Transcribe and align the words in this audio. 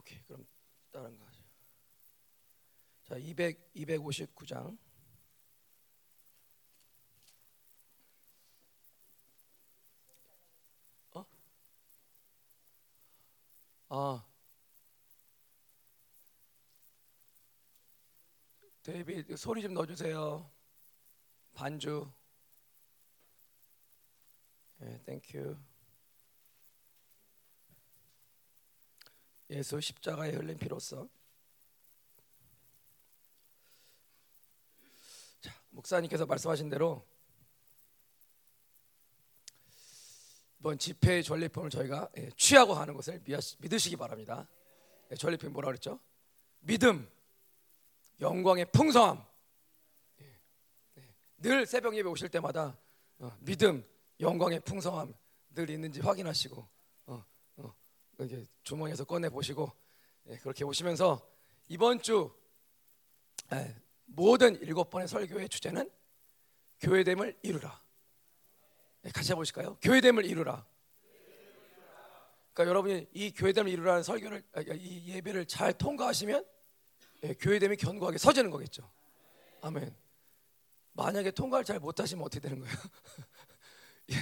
오케이 0.00 0.22
그럼 0.26 0.46
다른 0.90 1.16
거 1.18 1.26
하죠. 1.26 1.44
자 3.04 3.16
200, 3.18 3.74
259장 3.74 4.78
어? 11.14 11.26
아 13.90 14.26
데이비 18.82 19.36
소리 19.36 19.60
좀 19.60 19.74
넣어주세요. 19.74 20.50
반주. 21.52 22.10
예, 24.80 24.98
땡큐. 25.04 25.69
예수 29.50 29.80
십자가에 29.80 30.30
흘린 30.30 30.56
피로써. 30.56 31.08
자, 35.40 35.52
목사님께서 35.70 36.24
말씀하신 36.24 36.68
대로 36.68 37.04
이번 40.60 40.78
집회의 40.78 41.24
전리품을 41.24 41.70
저희가 41.70 42.10
예, 42.18 42.30
취하고 42.36 42.74
하는 42.74 42.94
것을 42.94 43.20
믿으시기 43.58 43.96
바랍니다. 43.96 44.48
예, 45.10 45.16
전리품 45.16 45.52
뭐라 45.52 45.66
그랬죠? 45.66 45.98
믿음. 46.60 47.10
영광의 48.20 48.66
풍성함. 48.70 49.24
예, 50.20 50.40
네. 50.94 51.14
늘 51.38 51.66
새벽 51.66 51.96
예배 51.96 52.08
오실 52.08 52.28
때마다 52.28 52.78
어, 53.18 53.36
믿음, 53.40 53.84
영광의 54.20 54.60
풍성함 54.60 55.14
늘 55.54 55.70
있는지 55.70 56.00
확인하시고 56.00 56.79
이렇게 58.24 58.46
주머니에서 58.62 59.04
꺼내 59.04 59.28
보시고 59.28 59.70
예, 60.28 60.36
그렇게 60.38 60.64
오시면서 60.64 61.26
이번 61.68 62.02
주 62.02 62.32
예, 63.52 63.74
모든 64.06 64.60
일곱 64.62 64.90
번의 64.90 65.08
설교의 65.08 65.48
주제는 65.48 65.90
교회됨을 66.80 67.38
이루라. 67.42 67.80
같이 69.14 69.32
해보실까요? 69.32 69.76
교회됨을 69.80 70.24
이루라. 70.26 70.66
그러니까 72.52 72.68
여러분이 72.68 73.06
이 73.12 73.32
교회됨을 73.32 73.70
이루라는 73.70 74.02
설교를 74.02 74.42
아, 74.52 74.60
이 74.60 75.14
예배를 75.14 75.46
잘 75.46 75.72
통과하시면 75.72 76.44
예, 77.24 77.34
교회됨이 77.34 77.76
견고하게 77.76 78.18
서지는 78.18 78.50
거겠죠. 78.50 78.90
아멘. 79.62 79.94
만약에 80.92 81.30
통과를 81.30 81.64
잘 81.64 81.78
못하시면 81.78 82.24
어떻게 82.24 82.40
되는 82.40 82.60
거예요? 82.60 82.74
예, 84.12 84.14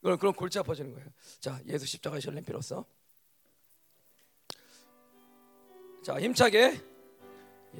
그럼 0.00 0.18
그럼 0.18 0.34
골치 0.34 0.58
아파지는 0.58 0.92
거예요. 0.92 1.08
자, 1.40 1.60
예수 1.66 1.86
십자가의 1.86 2.22
설렘 2.22 2.44
피로써 2.44 2.86
자 6.02 6.18
힘차게. 6.18 6.80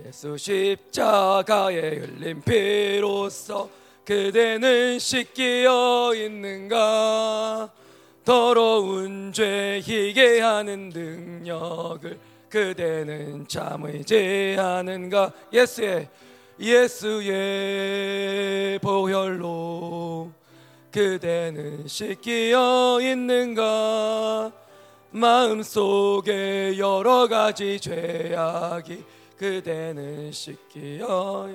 예수 0.07 0.37
십자가의 0.37 1.99
흘린 1.99 2.41
피로써 2.43 3.69
그대는 4.05 5.01
씻기어 5.01 6.13
있는가? 6.15 7.69
더러운 8.25 9.33
죄 9.33 9.81
희게 9.83 10.39
하는 10.41 10.91
능력을 10.91 12.17
그대는 12.49 13.49
참의 13.49 14.05
제하는가? 14.05 15.33
예수의 15.53 16.09
예수의 16.61 17.99
보혈로 18.79 20.31
그대는 20.93 21.89
씻기어 21.89 23.01
있는가 23.03 24.62
마음속에 25.13 26.79
여러 26.79 27.29
가지 27.29 27.79
죄악이 27.79 29.05
그대는 29.37 30.33
씻기어. 30.33 31.51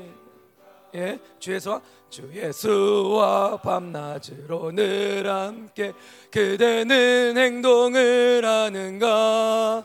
예, 0.96 1.20
주 1.40 1.54
예수와? 1.54 1.82
주 2.10 2.30
예수와 2.34 3.58
밤낮으로 3.58 4.72
늘 4.72 5.30
함께 5.30 5.92
그대는 6.32 7.38
행동을 7.38 8.42
하는가? 8.46 9.84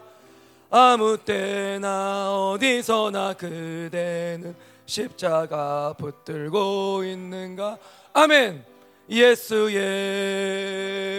아무 0.71 1.19
때나 1.19 2.33
어디서나 2.35 3.35
그대는 3.35 4.55
십자가 4.87 5.95
붙들고 5.99 7.05
있는가? 7.05 7.79
아멘! 8.13 8.65
예수의 9.11 9.81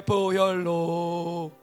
보혈로 0.06 1.63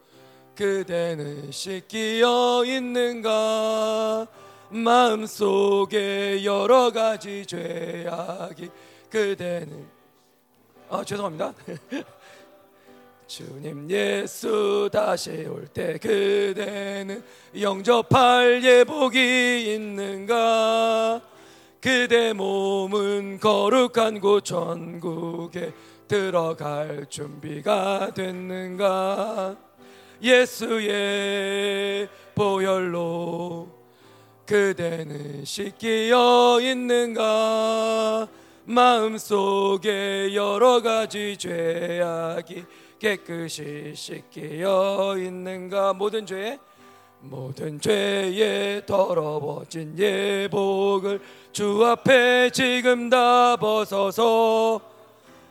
그대는 0.55 1.51
씻기어 1.51 2.63
있는가? 2.65 4.27
마음속에 4.69 6.43
여러 6.45 6.91
가지 6.91 7.45
죄악이 7.45 8.69
그대는 9.09 9.85
아 10.89 11.03
죄송합니다. 11.03 11.53
주님 13.27 13.89
예수 13.89 14.89
다시 14.91 15.45
올 15.45 15.65
때 15.67 15.97
그대는 15.97 17.23
영접할 17.59 18.63
예복이 18.63 19.73
있는가? 19.73 21.21
그대 21.79 22.33
몸은 22.33 23.39
거룩한 23.39 24.19
곳 24.19 24.43
천국에 24.45 25.73
들어갈 26.07 27.05
준비가 27.09 28.11
됐는가 28.13 29.55
예수의 30.21 32.07
보혈로 32.35 33.67
그대는 34.45 35.45
씻기어 35.45 36.59
있는가? 36.61 38.27
마음속에 38.65 40.35
여러 40.35 40.81
가지 40.81 41.35
죄악이 41.37 42.65
깨끗이 42.99 43.93
씻기어 43.95 45.15
있는가? 45.17 45.93
모든 45.93 46.25
죄 46.25 46.59
모든 47.21 47.79
죄에 47.79 48.81
더러워진 48.85 49.97
예복을 49.97 51.19
주 51.51 51.85
앞에 51.85 52.49
지금 52.51 53.09
다 53.09 53.55
벗어서 53.55 54.81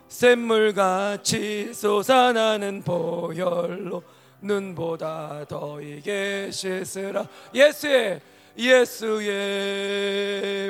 샘물같이 0.09 1.73
솟아나는 1.73 2.83
보혈로 2.83 4.03
눈보다 4.41 5.45
더 5.47 5.81
이게 5.81 6.51
씻으라. 6.51 7.27
예수의 7.55 8.21
예수의 8.57 9.91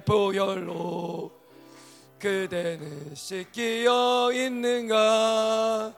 보혈로 0.03 1.31
그대는 2.19 3.15
씻기어 3.15 4.31
있는가? 4.33 5.95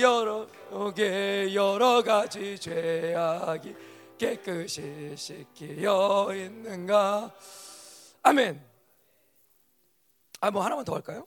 여러 0.00 0.46
개 0.94 1.54
여러 1.54 2.02
가지 2.02 2.58
죄악이 2.58 3.74
깨끗이 4.18 5.14
씻기어 5.16 6.30
있는가? 6.34 7.32
아멘. 8.22 8.72
아 10.40 10.50
뭐 10.50 10.64
하나만 10.64 10.84
더 10.84 10.94
할까요? 10.94 11.26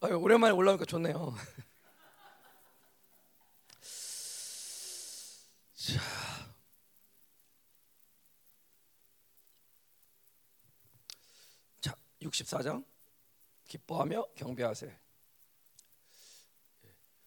아유, 0.00 0.14
오랜만에 0.16 0.52
올라오니까 0.52 0.84
좋네요 0.84 1.34
자, 5.82 6.00
자 11.80 11.96
64장. 12.20 12.84
기뻐하며 13.66 14.28
경배하세. 14.36 14.96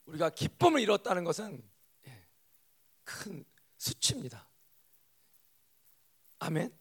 우리가 0.05 0.29
기쁨을 0.29 0.79
잃었다는 0.79 1.25
것은 1.25 1.69
예, 2.07 2.27
큰 3.03 3.43
수치입니다. 3.77 4.47
아멘. 6.39 6.73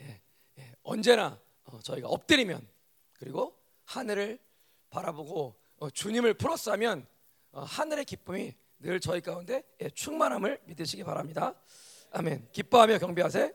예, 0.00 0.22
예, 0.58 0.74
언제나 0.84 1.38
어, 1.64 1.82
저희가 1.82 2.08
엎드리면 2.08 2.66
그리고 3.12 3.62
하늘을 3.84 4.38
바라보고 4.88 5.60
어, 5.80 5.90
주님을 5.90 6.34
플러스하면 6.34 7.06
어, 7.50 7.62
하늘의 7.62 8.06
기쁨이 8.06 8.56
늘 8.84 9.00
저희 9.00 9.22
가운데 9.22 9.62
충만함을 9.94 10.60
믿으시기 10.66 11.04
바랍니다. 11.04 11.54
아멘. 12.12 12.48
기뻐하며 12.52 12.98
경배하세. 12.98 13.54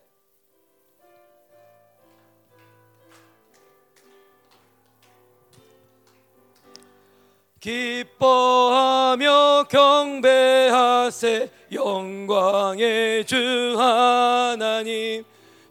기뻐하며 7.59 9.65
경배하세 9.69 11.51
영광의 11.73 13.23
주 13.25 13.75
하나님 13.77 15.23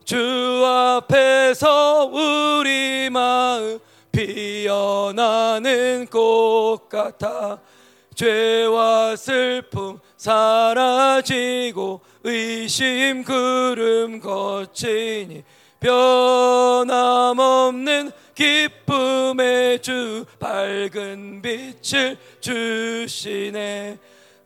주 0.04 0.64
앞에서 0.64 2.04
우리 2.04 3.10
마음 3.10 3.80
피어나는 4.12 6.06
꽃 6.06 6.88
같아 6.88 7.60
죄와 8.18 9.14
슬픔 9.14 10.00
사라지고 10.16 12.00
의심 12.24 13.22
구름 13.22 14.18
거치니 14.18 15.44
변함없는 15.78 16.90
기쁨의 18.34 19.80
주 19.80 20.24
밝은 20.40 21.42
빛을 21.42 22.18
주시네. 22.40 23.98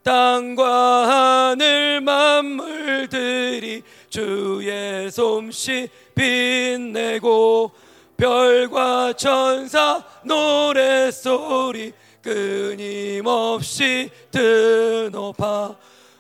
땅과 0.03 1.53
하늘 1.53 2.03
만물들이 2.03 3.83
주의 4.11 5.11
솜씨 5.11 5.89
빛내고 6.15 7.71
별과 8.19 9.15
천사 9.15 10.05
노래소리 10.25 11.95
끊임없이 12.23 14.11
드높아 14.31 15.77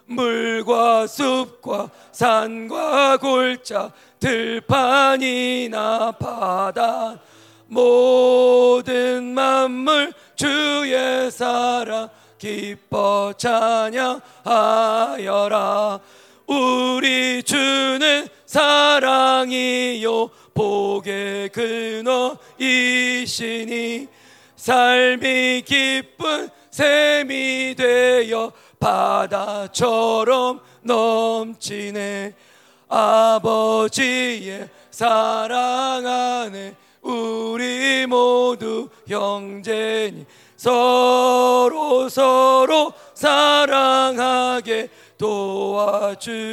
물과 0.07 1.07
숲과 1.07 1.91
산과 2.11 3.17
골짜 3.19 3.93
들판이나 4.21 6.13
바다 6.13 7.21
모든 7.67 9.33
만물 9.33 10.13
주의 10.37 11.31
사랑 11.31 12.11
기뻐 12.37 13.33
찬양하여라. 13.39 14.11
우리 16.47 17.43
주는 17.45 18.29
사랑이요 18.45 20.29
복의 20.53 21.49
근원이시니 22.69 24.09
삶이 24.63 25.65
기쁜 25.67 26.49
샘이 26.71 27.75
되어 27.77 28.53
바다처럼 28.79 30.61
넘치네. 30.83 32.33
아버지의 32.89 34.69
사랑 34.93 36.07
안에 36.07 36.77
우리 37.01 38.07
모두 38.07 38.89
형제니 39.09 40.27
서로 40.57 42.09
서로 42.09 42.93
사랑하게 43.15 44.91
도와주시옵소서. 45.19 46.53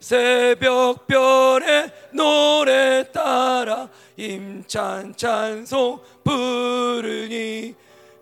새벽별의 0.00 1.90
노래 2.12 3.10
따라 3.12 3.88
임찬 4.16 5.14
찬송 5.16 6.00
부르니 6.24 7.74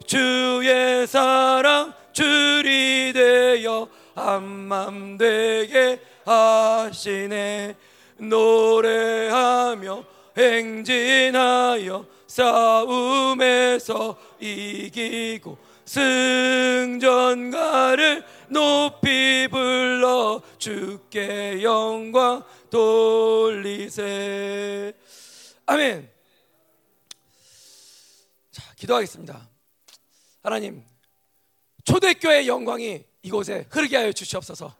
주의 0.07 1.07
사랑 1.07 1.93
줄이 2.13 3.13
되어 3.13 3.89
한맘 4.15 5.19
되게 5.19 6.01
하시네. 6.25 7.77
노래하며 8.17 10.05
행진하여 10.37 12.07
싸움에서 12.27 14.17
이기고 14.41 15.59
승전가를 16.65 18.25
높이 18.49 19.47
불러 19.51 20.41
주께 20.59 21.63
영광 21.63 22.43
돌리세 22.71 24.05
아멘. 25.67 26.11
자 28.51 28.63
기도하겠습니다. 28.77 29.49
하나님 30.43 30.85
초대교회 31.85 32.47
영광이 32.47 33.05
이곳에 33.23 33.67
흐르게 33.71 33.97
하여 33.97 34.13
주시옵소서. 34.13 34.75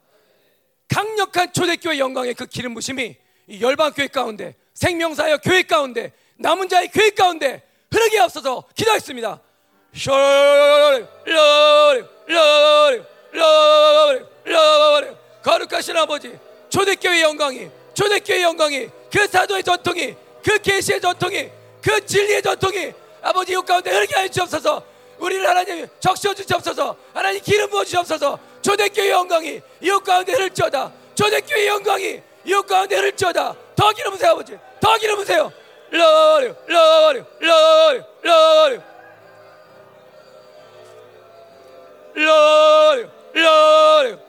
강력한 0.87 1.51
초대교회 1.51 1.97
영광의 1.97 2.35
그 2.35 2.45
기름 2.45 2.73
부심이 2.73 3.15
이 3.47 3.61
열방교회 3.61 4.07
가운데 4.07 4.55
생명사역 4.73 5.41
교회 5.43 5.63
가운데 5.63 6.13
남은 6.37 6.69
자의 6.69 6.89
교회 6.89 7.09
가운데 7.09 7.63
흐르게 7.91 8.19
없어서. 8.19 8.67
기도했습니다. 8.75 9.41
거룩하신 15.41 15.97
아버지 15.97 16.37
초대교회 16.69 17.21
영광이 17.21 17.69
초대교회 17.93 18.41
영광이 18.43 18.89
그 19.11 19.27
사도의 19.27 19.63
전통이 19.63 20.15
그 20.45 20.59
계시의 20.59 21.01
전통이 21.01 21.49
그 21.81 22.05
진리의 22.05 22.43
전통이 22.43 22.93
아버지 23.23 23.53
이 23.53 23.55
가운데 23.55 23.89
흐르게 23.89 24.13
하여 24.13 24.27
주옵소서 24.27 24.83
우리를 25.17 25.47
하나님 25.47 25.87
적셔 25.99 26.35
주옵소서 26.35 26.95
하나님 27.15 27.41
기름 27.41 27.67
부어 27.71 27.83
주옵소서 27.83 28.37
초대교회 28.61 29.09
영광이 29.09 29.59
이 29.81 29.89
가운데 30.05 30.33
흐를지어다 30.33 30.91
초대교회 31.15 31.67
영광이 31.67 32.21
이 32.43 32.53
가운데 32.67 32.95
흐를지어다 32.95 33.55
더 33.75 33.91
기름 33.93 34.11
부세요 34.11 34.31
아버지 34.31 34.55
더 34.79 34.95
기름 34.97 35.15
부세요 35.15 35.51
러려 35.89 36.53
러려 36.67 37.25
러려 37.39 38.05
러려 38.21 38.43
러려 38.53 38.83
러려 42.13 43.09
러려 43.33 44.19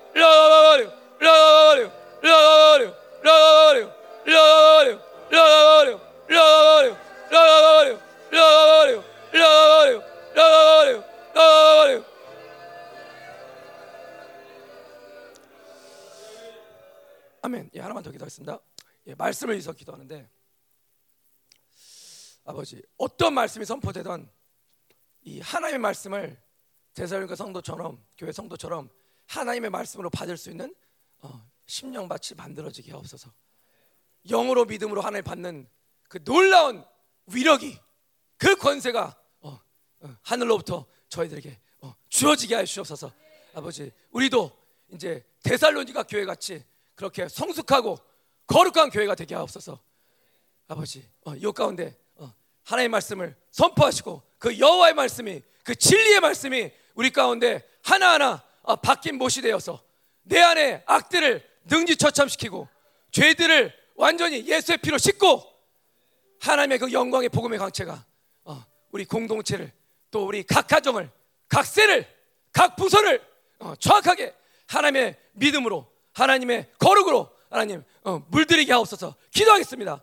러려 1.05 1.91
러려 3.23 3.93
러려 4.25 4.99
러려 5.27 5.85
러 5.85 6.06
려 6.29 6.35
러려 6.35 6.97
러려 7.31 8.01
러려 8.31 9.05
러려 9.33 10.03
러려 10.35 11.05
러려 11.35 12.05
아멘. 17.43 17.71
예, 17.75 17.81
하나만 17.81 18.03
더 18.03 18.11
기도하겠습니다. 18.11 18.59
예, 19.07 19.15
말씀을 19.15 19.55
위해서 19.55 19.73
기도하는데 19.73 20.29
아버지 22.45 22.83
어떤 22.97 23.35
말씀이 23.35 23.65
선포되던 23.65 24.29
이 25.23 25.41
하나님의 25.41 25.79
말씀을 25.79 26.41
대사님과 26.95 27.37
성도처럼 27.37 28.05
교회 28.17 28.33
성도처럼 28.33 28.89
하나님의 29.27 29.71
말씀으로 29.71 30.11
받을 30.11 30.37
수 30.37 30.51
있는 30.51 30.75
어, 31.19 31.49
심령밭이 31.67 32.37
만들어지게 32.37 32.91
하옵소서. 32.93 33.33
영으로 34.29 34.65
믿음으로 34.65 35.01
하나님 35.03 35.25
받는 35.25 35.69
그 36.09 36.23
놀라운 36.25 36.85
위력이 37.27 37.79
그 38.37 38.57
권세가 38.57 39.17
어, 39.41 39.61
어, 40.01 40.17
하늘로부터 40.23 40.87
저희들에게 41.09 41.59
어, 41.81 41.95
주어지게 42.09 42.55
하여 42.55 42.65
주옵소서. 42.65 43.13
아버지 43.55 43.91
우리도 44.11 44.51
이제 44.93 45.25
데살로니가 45.43 46.05
교회 46.05 46.25
같이 46.25 46.65
그렇게 46.95 47.29
성숙하고 47.29 47.99
거룩한 48.47 48.91
교회가 48.91 49.15
되게 49.15 49.35
하옵소서. 49.35 49.81
아버지 50.69 51.09
어, 51.25 51.35
이 51.35 51.53
가운데 51.53 51.97
하나님의 52.67 52.89
말씀을 52.89 53.37
선포하시고 53.53 54.23
그 54.39 54.59
여호와의 54.59 54.95
말씀이 54.95 55.43
그 55.63 55.75
진리의 55.75 56.21
말씀이 56.21 56.71
우리 56.95 57.11
가운데 57.11 57.67
하나하나 57.83 58.43
어, 58.63 58.77
바뀐 58.77 59.17
못이 59.17 59.43
되어서 59.43 59.83
내 60.23 60.41
안에 60.41 60.83
악들을 60.87 61.49
능지 61.67 61.97
처참시키고 61.97 62.69
죄들을 63.13 63.73
완전히 63.95 64.47
예수의 64.47 64.79
피로 64.79 64.99
씻고 64.99 65.43
하나님의 66.41 66.79
그 66.79 66.93
영광의 66.93 67.29
복음의 67.29 67.59
강체가 67.59 68.05
어, 68.45 68.65
우리 68.93 69.05
공동체를 69.05 69.73
또 70.11 70.27
우리 70.27 70.43
각 70.43 70.67
가정을 70.67 71.11
각 71.49 71.65
세를 71.65 72.07
각 72.53 72.77
부서를 72.77 73.21
어, 73.59 73.75
정확하게 73.79 74.35
하나님의 74.67 75.17
믿음으로 75.33 75.87
하나님의 76.13 76.71
거룩으로 76.79 77.31
하나님 77.51 77.85
물들이게 78.29 78.73
하옵소서. 78.73 79.15
기도하겠습니다. 79.31 80.03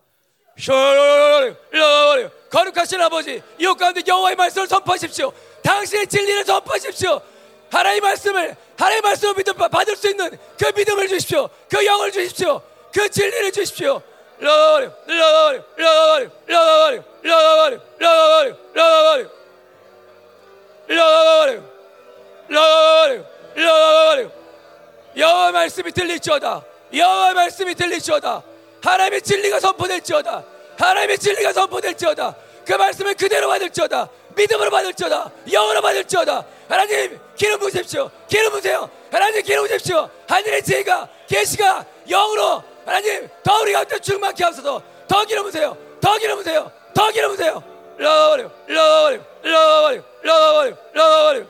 거룩하신 2.50 3.02
아버지 3.02 3.42
이 3.58 3.66
가운데 3.66 4.02
여호와의 4.06 4.36
말씀을 4.36 4.68
선포하십시오. 4.68 5.34
당신의 5.64 6.08
진리를 6.08 6.46
선포하십시오. 6.46 7.22
하나님의 7.72 8.02
말씀을 8.02 8.56
하나님의 8.78 9.02
말씀을 9.02 9.34
믿음 9.36 9.56
받을 9.56 9.96
수 9.96 10.10
있는 10.10 10.30
그 10.58 10.72
믿음을 10.76 11.08
주십시오. 11.08 11.50
그 11.70 11.84
영을 11.86 12.12
주십시오. 12.12 12.62
그 12.94 13.10
진리를 13.10 13.52
주십시오 13.52 14.02
러리 14.40 14.90
러리 15.08 15.62
러리 15.76 16.30
러리 16.48 17.02
러리 17.24 17.80
러리 18.00 18.58
러리 18.78 19.30
러리 20.88 21.62
러리 22.48 23.24
러리 23.56 24.30
여호와 25.16 25.52
말씀이 25.52 25.92
들릴지어다. 25.92 26.64
여호와 26.94 27.34
말씀이 27.34 27.76
들릴지어다. 27.76 28.44
하나님의 28.84 29.22
진리가 29.22 29.60
선포될지어다. 29.60 30.44
하나님의 30.78 31.18
진리가 31.20 31.54
선포될지어다. 31.54 32.36
그 32.66 32.74
말씀을 32.74 33.14
그대로 33.16 33.48
받을지어다. 33.48 34.10
믿음으로 34.36 34.72
받을지어다. 34.72 35.32
영으로 35.52 35.82
받을지어다. 35.82 36.46
하나님 36.68 37.20
기름 37.36 37.60
부으십시오. 37.60 38.10
기름 38.28 38.52
부으세요. 38.52 38.90
하나님 39.12 39.44
기름 39.44 39.68
부으십시오. 39.68 40.10
하늘의 40.28 40.64
지혜가 40.64 41.08
계시가 41.28 41.86
영으로 42.10 42.64
하나님 42.86 43.30
더 43.44 43.62
우리가 43.62 43.82
어때 43.82 44.00
충만케 44.00 44.44
하소서? 44.44 44.82
더 45.08 45.26
기름으세요. 45.26 45.78
더 46.02 46.18
기름으세요. 46.18 46.72
더 46.94 47.12
기름으세요. 47.12 47.64
러버려 47.98 48.52
러버려 48.68 49.24
러버려 49.44 50.04
러버려 50.24 50.78
러버려 50.94 51.48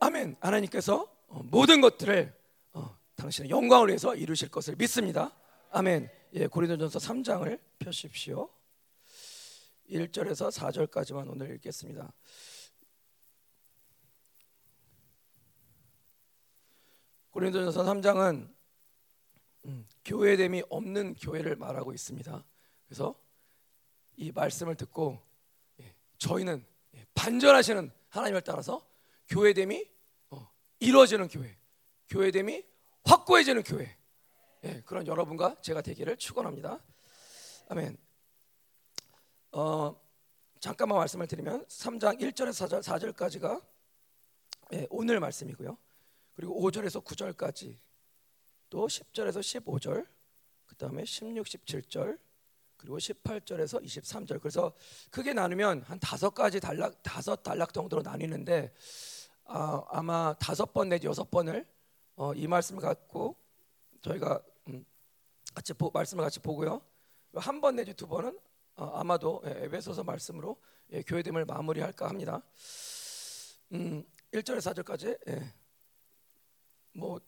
아멘. 0.00 0.36
하나님께서 0.40 1.08
어, 1.28 1.40
모든 1.44 1.80
것들을 1.80 2.32
어, 2.74 2.96
당신의 3.16 3.50
영광을 3.50 3.88
위해서 3.88 4.14
이루실 4.14 4.50
것을 4.50 4.76
믿습니다. 4.76 5.34
아멘. 5.70 6.08
예, 6.34 6.46
고린도전서 6.46 6.98
3장을 6.98 7.58
펴십시오. 7.78 8.48
1절에서 9.90 10.50
4절까지만 10.52 11.30
오늘 11.30 11.54
읽겠습니다. 11.54 12.12
고린도전서 17.36 17.82
3장은 17.84 18.48
음, 19.66 19.86
교회됨이 20.06 20.62
없는 20.70 21.16
교회를 21.16 21.56
말하고 21.56 21.92
있습니다. 21.92 22.42
그래서 22.86 23.14
이 24.16 24.32
말씀을 24.32 24.74
듣고 24.74 25.20
예, 25.80 25.94
저희는 26.16 26.64
예, 26.94 27.06
반전하시는 27.12 27.92
하나님을 28.08 28.40
따라서 28.40 28.88
교회됨이 29.28 29.86
어, 30.30 30.50
이루어지는 30.80 31.28
교회, 31.28 31.58
교회됨이 32.08 32.64
확고해지는 33.04 33.64
교회. 33.64 33.98
예, 34.64 34.80
그런 34.86 35.06
여러분과 35.06 35.60
제가 35.60 35.82
되기를 35.82 36.16
축원합니다. 36.16 36.82
아멘. 37.68 37.98
어, 39.52 40.00
잠깐만 40.58 40.96
말씀을 41.00 41.26
드리면 41.26 41.66
3장 41.66 42.18
1절에서 42.18 42.66
4절, 42.66 42.82
4절까지가 42.82 43.62
예, 44.72 44.86
오늘 44.88 45.20
말씀이고요. 45.20 45.76
그리고 46.36 46.60
5절에서 46.60 47.02
9절까지 47.02 47.78
또 48.68 48.86
10절에서 48.86 49.40
15절 49.40 50.06
그다음에 50.66 51.04
16, 51.04 51.46
17절 51.46 52.18
그리고 52.76 52.98
18절에서 52.98 53.82
23절 53.82 54.40
그래서 54.40 54.74
크게 55.10 55.32
나누면 55.32 55.82
한 55.82 55.98
다섯 55.98 56.30
가지 56.30 56.60
단락 56.60 57.02
다섯 57.02 57.42
단락 57.42 57.72
정도로 57.72 58.02
나뉘는데 58.02 58.72
아, 59.44 59.82
아마 59.88 60.34
다섯 60.38 60.72
번 60.74 60.90
내지 60.90 61.06
여섯 61.06 61.30
번을 61.30 61.66
어, 62.16 62.34
이 62.34 62.46
말씀을 62.46 62.82
갖고 62.82 63.36
저희가 64.02 64.42
음, 64.68 64.84
같이 65.54 65.72
보, 65.72 65.90
말씀을 65.90 66.22
같이 66.22 66.38
보고요 66.40 66.82
한 67.34 67.60
번 67.60 67.76
내지 67.76 67.94
두 67.94 68.06
번은 68.06 68.38
어, 68.76 68.84
아마도 68.94 69.42
예, 69.46 69.64
에베소서 69.64 70.04
말씀으로 70.04 70.60
예, 70.90 71.02
교회됨을 71.02 71.46
마무리할까 71.46 72.08
합니다. 72.08 72.42
음, 73.72 74.04
1절에서 74.32 74.74
4절까지 74.74 75.18
예. 75.28 75.54
뭐, 76.96 77.20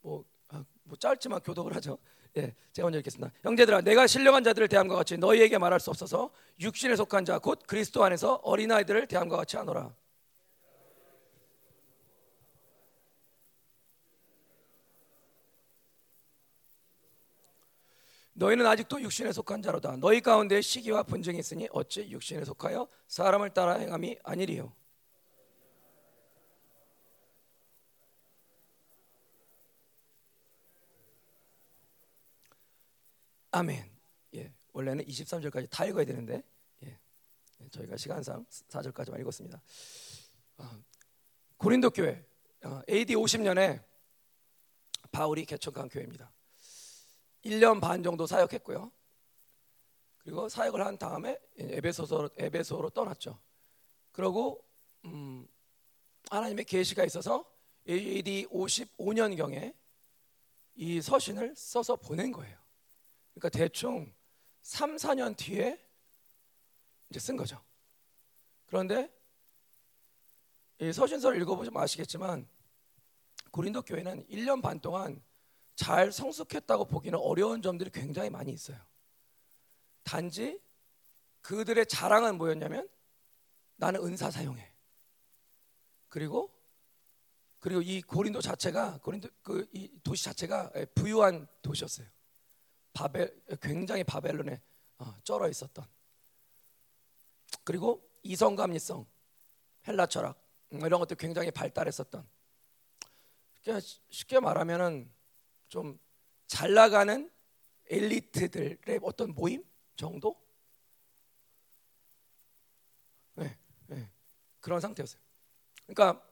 뭐, 0.00 0.24
아, 0.48 0.64
뭐 0.84 0.96
짧지만 0.96 1.40
교독을 1.40 1.74
하죠. 1.76 1.98
예, 2.38 2.54
제가 2.72 2.86
먼저 2.86 2.98
읽겠습니다. 3.00 3.30
형제들아, 3.42 3.82
내가 3.82 4.06
신령한 4.06 4.42
자들을 4.44 4.68
대함과 4.68 4.94
같이 4.96 5.18
너희에게 5.18 5.58
말할 5.58 5.78
수 5.80 5.90
없어서 5.90 6.30
육신에 6.60 6.96
속한 6.96 7.24
자 7.26 7.38
곧 7.38 7.60
그리스도 7.66 8.02
안에서 8.04 8.36
어린 8.42 8.72
아이들을 8.72 9.06
대함과 9.08 9.36
같이 9.36 9.56
하노라. 9.58 9.94
너희는 18.34 18.66
아직도 18.66 19.00
육신에 19.02 19.30
속한 19.32 19.60
자로다. 19.62 19.96
너희 19.96 20.20
가운데 20.20 20.60
시기와 20.62 21.02
분쟁이 21.02 21.38
있으니 21.38 21.68
어찌 21.72 22.08
육신에 22.10 22.44
속하여 22.44 22.88
사람을 23.06 23.50
따라 23.50 23.74
행함이 23.74 24.18
아니리요. 24.22 24.72
아멘. 33.54 33.84
예, 34.34 34.50
원래는 34.72 35.04
23절까지 35.04 35.68
다 35.68 35.84
읽어야 35.84 36.06
되는데 36.06 36.42
예, 36.84 36.98
예 37.60 37.68
저희가 37.68 37.98
시간상 37.98 38.46
4절까지만 38.46 39.20
읽었습니다. 39.20 39.62
어, 40.56 40.70
고린도 41.58 41.90
교회 41.90 42.24
어, 42.64 42.80
AD 42.88 43.14
50년에 43.14 43.84
바울이 45.10 45.44
개척한 45.44 45.90
교회입니다. 45.90 46.32
1년 47.44 47.78
반 47.78 48.02
정도 48.02 48.26
사역했고요. 48.26 48.90
그리고 50.16 50.48
사역을 50.48 50.86
한 50.86 50.96
다음에 50.96 51.38
에베소서 51.58 52.30
에베소로 52.38 52.88
떠났죠. 52.90 53.38
그리고 54.12 54.64
음, 55.04 55.46
하나님의 56.30 56.64
계시가 56.64 57.04
있어서 57.04 57.44
AD 57.86 58.46
55년 58.46 59.36
경에 59.36 59.74
이 60.74 61.02
서신을 61.02 61.54
써서 61.54 61.96
보낸 61.96 62.32
거예요. 62.32 62.61
그러니까 63.34 63.48
대충 63.48 64.14
3, 64.62 64.96
4년 64.96 65.36
뒤에 65.36 65.78
이제 67.10 67.18
쓴 67.20 67.36
거죠. 67.36 67.62
그런데 68.66 69.12
이 70.78 70.92
서신서를 70.92 71.40
읽어보시면 71.42 71.82
아시겠지만 71.82 72.48
고린도 73.50 73.82
교회는 73.82 74.26
1년 74.28 74.62
반 74.62 74.80
동안 74.80 75.22
잘 75.74 76.12
성숙했다고 76.12 76.86
보기는 76.86 77.18
어려운 77.18 77.62
점들이 77.62 77.90
굉장히 77.90 78.30
많이 78.30 78.52
있어요. 78.52 78.78
단지 80.02 80.60
그들의 81.42 81.86
자랑은 81.86 82.38
뭐였냐면 82.38 82.88
나는 83.76 84.02
은사 84.02 84.30
사용해. 84.30 84.72
그리고 86.08 86.52
그리고 87.58 87.80
이 87.80 88.02
고린도 88.02 88.40
자체가 88.40 88.98
고린도 88.98 89.28
그 89.42 89.68
이 89.72 89.88
도시 90.02 90.24
자체가 90.24 90.72
부유한 90.94 91.46
도시였어요. 91.62 92.06
바벨 92.92 93.34
굉장히 93.60 94.04
바벨론에 94.04 94.60
어, 94.98 95.14
쩔어 95.24 95.48
있었던 95.48 95.86
그리고 97.64 98.08
이성감리성 98.22 99.06
헬라 99.88 100.06
철학 100.06 100.40
음, 100.72 100.84
이런 100.84 101.00
것들 101.00 101.16
굉장히 101.16 101.50
발달했었던 101.50 102.26
그러니까 103.62 103.86
쉽게 104.10 104.40
말하면은 104.40 105.10
좀 105.68 105.98
잘 106.52 106.74
나가는 106.74 107.30
엘리트들의 107.88 109.00
어떤 109.00 109.34
모임 109.34 109.64
정도 109.96 110.38
네, 113.36 113.56
네, 113.86 114.10
그런 114.60 114.78
상태였어요. 114.78 115.18
그러니까 115.86 116.22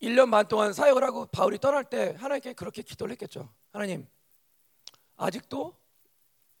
1년 0.00 0.30
반 0.30 0.48
동안 0.48 0.72
사역을 0.72 1.04
하고 1.04 1.26
바울이 1.26 1.58
떠날 1.58 1.84
때 1.84 2.14
하나님께 2.16 2.54
그렇게 2.54 2.80
기도를 2.80 3.12
했겠죠. 3.12 3.52
하나님 3.72 4.08
아직도 5.16 5.76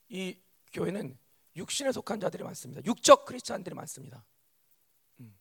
이 0.08 0.38
교회는 0.72 1.16
육신에 1.56 1.92
속한 1.92 2.20
자들이 2.20 2.42
많습니다. 2.44 2.82
육적 2.84 3.24
크리스찬들이 3.24 3.74
많습니다. 3.74 4.24
음. 5.20 5.36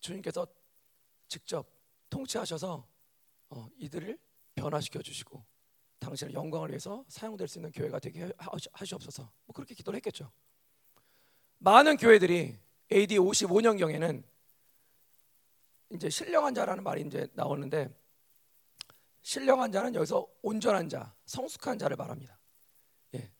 주님께서 0.00 0.46
직접 1.28 1.68
통치하셔서 2.10 2.86
어, 3.50 3.68
이들을 3.76 4.18
변화시켜 4.54 5.02
주시고 5.02 5.44
당신의 5.98 6.34
영광을 6.34 6.70
위해서 6.70 7.04
사용될 7.08 7.48
수 7.48 7.58
있는 7.58 7.72
교회가 7.72 7.98
되게 7.98 8.30
하시옵소서. 8.72 9.22
뭐 9.46 9.54
그렇게 9.54 9.74
기도를 9.74 9.96
했겠죠. 9.96 10.30
많은 11.58 11.96
교회들이 11.96 12.58
AD 12.92 13.18
55년 13.18 13.78
경에는 13.78 14.22
이제 15.90 16.10
신령한 16.10 16.54
자라는 16.54 16.84
말이 16.84 17.02
이제 17.02 17.28
나오는데 17.32 17.88
신령한 19.24 19.72
자는 19.72 19.94
여기서 19.94 20.28
온전한 20.42 20.86
자, 20.90 21.14
성숙한 21.24 21.78
자를 21.78 21.96
말합니다. 21.96 22.38
예. 23.14 23.32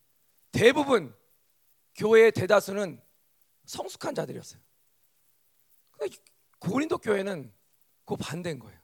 대부분 0.50 1.14
교회의 1.95 2.33
대다수는 2.33 3.00
성숙한 3.67 4.14
자들이었어요. 4.14 4.61
고린도 6.59 6.99
교회는 6.99 7.53
그 8.07 8.17
반대인 8.17 8.59
거예요. 8.59 8.81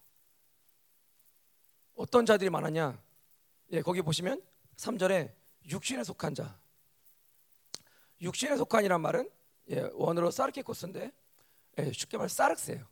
어떤 1.95 2.27
자들이 2.27 2.51
많았냐? 2.51 3.03
예, 3.73 3.81
거기 3.81 4.03
보시면 4.03 4.43
3절에 4.77 5.35
육신에 5.71 6.05
속한 6.05 6.35
자. 6.35 6.61
육신에 8.21 8.59
속한이란 8.59 9.01
말은 9.01 9.31
예, 9.71 9.89
원어로 9.95 10.31
사르키코스인데 10.31 11.11
예, 11.79 11.93
쉽게 11.93 12.19
말해 12.19 12.29
사르스예요. 12.29 12.87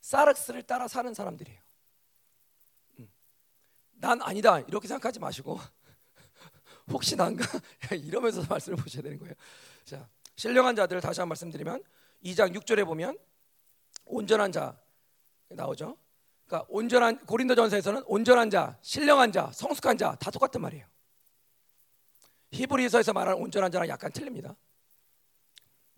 사르스를 0.00 0.62
따라 0.62 0.88
사는 0.88 1.12
사람들이에요. 1.12 1.69
난 4.00 4.20
아니다 4.22 4.58
이렇게 4.60 4.88
생각하지 4.88 5.20
마시고 5.20 5.60
혹시 6.88 7.16
난가 7.16 7.44
이러면서 7.92 8.42
말씀을 8.48 8.76
보셔야 8.76 9.02
되는 9.02 9.18
거예요. 9.18 9.34
자, 9.84 10.08
신령한 10.36 10.74
자들을 10.74 11.00
다시 11.00 11.20
한번 11.20 11.30
말씀드리면 11.30 11.82
2장 12.24 12.54
6절에 12.56 12.84
보면 12.86 13.18
온전한 14.06 14.50
자 14.52 14.80
나오죠. 15.48 15.96
그러니까 16.46 16.66
온전한 16.70 17.18
고린도전서에서는 17.26 18.02
온전한 18.06 18.50
자, 18.50 18.78
신령한 18.82 19.32
자, 19.32 19.50
성숙한 19.52 19.98
자 19.98 20.16
다 20.16 20.30
똑같은 20.30 20.60
말이에요. 20.60 20.86
히브리서에서 22.52 23.12
말하는 23.12 23.40
온전한 23.40 23.70
자랑 23.70 23.88
약간 23.88 24.10
틀립니다. 24.10 24.56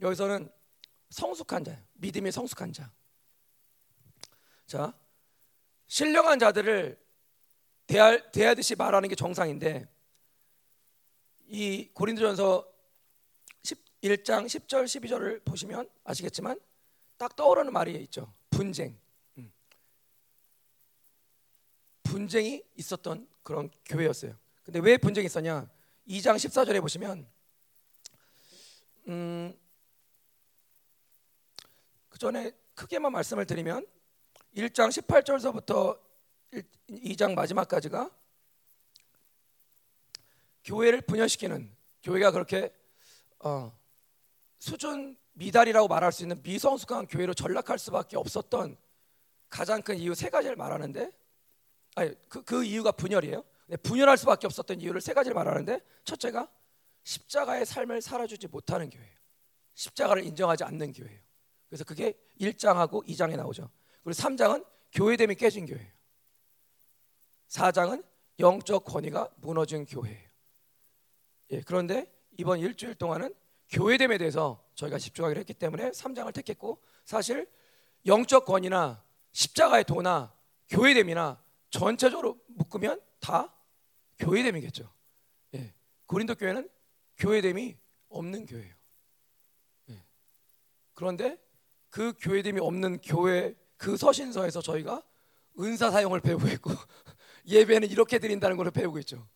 여기서는 0.00 0.50
성숙한 1.08 1.64
자, 1.64 1.78
믿음이 1.94 2.30
성숙한 2.32 2.72
자. 2.72 2.90
자, 4.66 4.92
신령한 5.86 6.38
자들을 6.38 7.01
대할, 7.92 8.32
대하듯이 8.32 8.74
말하는 8.74 9.06
게 9.10 9.14
정상인데 9.14 9.86
이 11.48 11.90
고린도전서 11.92 12.66
1장 14.02 14.46
10절 14.46 14.84
12절을 14.84 15.44
보시면 15.44 15.90
아시겠지만 16.02 16.58
딱 17.18 17.36
떠오르는 17.36 17.70
말이 17.70 17.94
있죠. 18.04 18.32
분쟁. 18.48 18.98
음. 19.36 19.52
분쟁이 22.02 22.64
있었던 22.76 23.28
그런 23.42 23.70
교회였어요. 23.84 24.38
근데 24.62 24.78
왜 24.80 24.96
분쟁이 24.96 25.26
있었냐? 25.26 25.68
2장 26.08 26.36
14절에 26.36 26.80
보시면 26.80 27.28
음, 29.08 29.54
그 32.08 32.18
전에 32.18 32.52
크게만 32.74 33.12
말씀을 33.12 33.44
드리면 33.44 33.86
1장 34.56 34.88
18절서부터 34.88 36.01
2장 36.88 37.34
마지막까지가 37.34 38.10
교회를 40.64 41.00
분열시키는 41.02 41.74
교회가 42.02 42.30
그렇게 42.30 42.72
어, 43.40 43.76
수준 44.58 45.16
미달이라고 45.32 45.88
말할 45.88 46.12
수 46.12 46.22
있는 46.22 46.42
미성숙한 46.42 47.06
교회로 47.06 47.34
전락할 47.34 47.78
수밖에 47.78 48.16
없었던 48.16 48.76
가장 49.48 49.82
큰 49.82 49.96
이유 49.98 50.14
세 50.14 50.30
가지를 50.30 50.56
말하는데 50.56 51.10
아니 51.96 52.14
그, 52.28 52.42
그 52.42 52.64
이유가 52.64 52.92
분열이에요. 52.92 53.44
분열할 53.82 54.16
수밖에 54.18 54.46
없었던 54.46 54.80
이유를 54.80 55.00
세 55.00 55.14
가지를 55.14 55.34
말하는데 55.34 55.80
첫째가 56.04 56.50
십자가의 57.04 57.66
삶을 57.66 58.02
살아주지 58.02 58.48
못하는 58.48 58.90
교회예요. 58.90 59.16
십자가를 59.74 60.24
인정하지 60.24 60.64
않는 60.64 60.92
교회예요. 60.92 61.20
그래서 61.68 61.84
그게 61.84 62.12
1장하고 62.40 63.06
2장에 63.06 63.36
나오죠. 63.36 63.70
그리고 64.04 64.20
3장은 64.20 64.64
교회됨이 64.92 65.34
깨진 65.36 65.66
교회예요. 65.66 65.90
4장은 67.52 68.02
영적 68.38 68.84
권위가 68.84 69.28
무너진 69.36 69.84
교회예요. 69.84 70.30
예, 71.50 71.60
그런데 71.60 72.10
이번 72.38 72.58
일주일 72.60 72.94
동안은 72.94 73.34
교회됨에 73.68 74.18
대해서 74.18 74.64
저희가 74.74 74.98
집중하기로 74.98 75.38
했기 75.40 75.54
때문에 75.54 75.90
3장을 75.90 76.32
택했고 76.34 76.82
사실 77.04 77.48
영적 78.06 78.46
권위나 78.46 79.04
십자가의 79.32 79.84
도나 79.84 80.34
교회됨이나 80.68 81.42
전체적으로 81.70 82.38
묶으면 82.48 83.00
다 83.20 83.54
교회됨이겠죠. 84.18 84.90
예. 85.54 85.74
고린도 86.06 86.34
교회는 86.36 86.68
교회됨이 87.18 87.76
없는 88.08 88.46
교회예요. 88.46 88.74
예. 89.90 90.04
그런데 90.94 91.38
그 91.90 92.14
교회됨이 92.18 92.60
없는 92.60 93.00
교회 93.02 93.54
그 93.76 93.96
서신서에서 93.96 94.62
저희가 94.62 95.02
은사 95.58 95.90
사용을 95.90 96.20
배우고 96.20 96.48
있고 96.48 96.70
예배는 97.46 97.88
이렇게 97.90 98.18
드린다는 98.18 98.56
걸 98.56 98.70
배우고 98.70 98.98
있죠. 99.00 99.28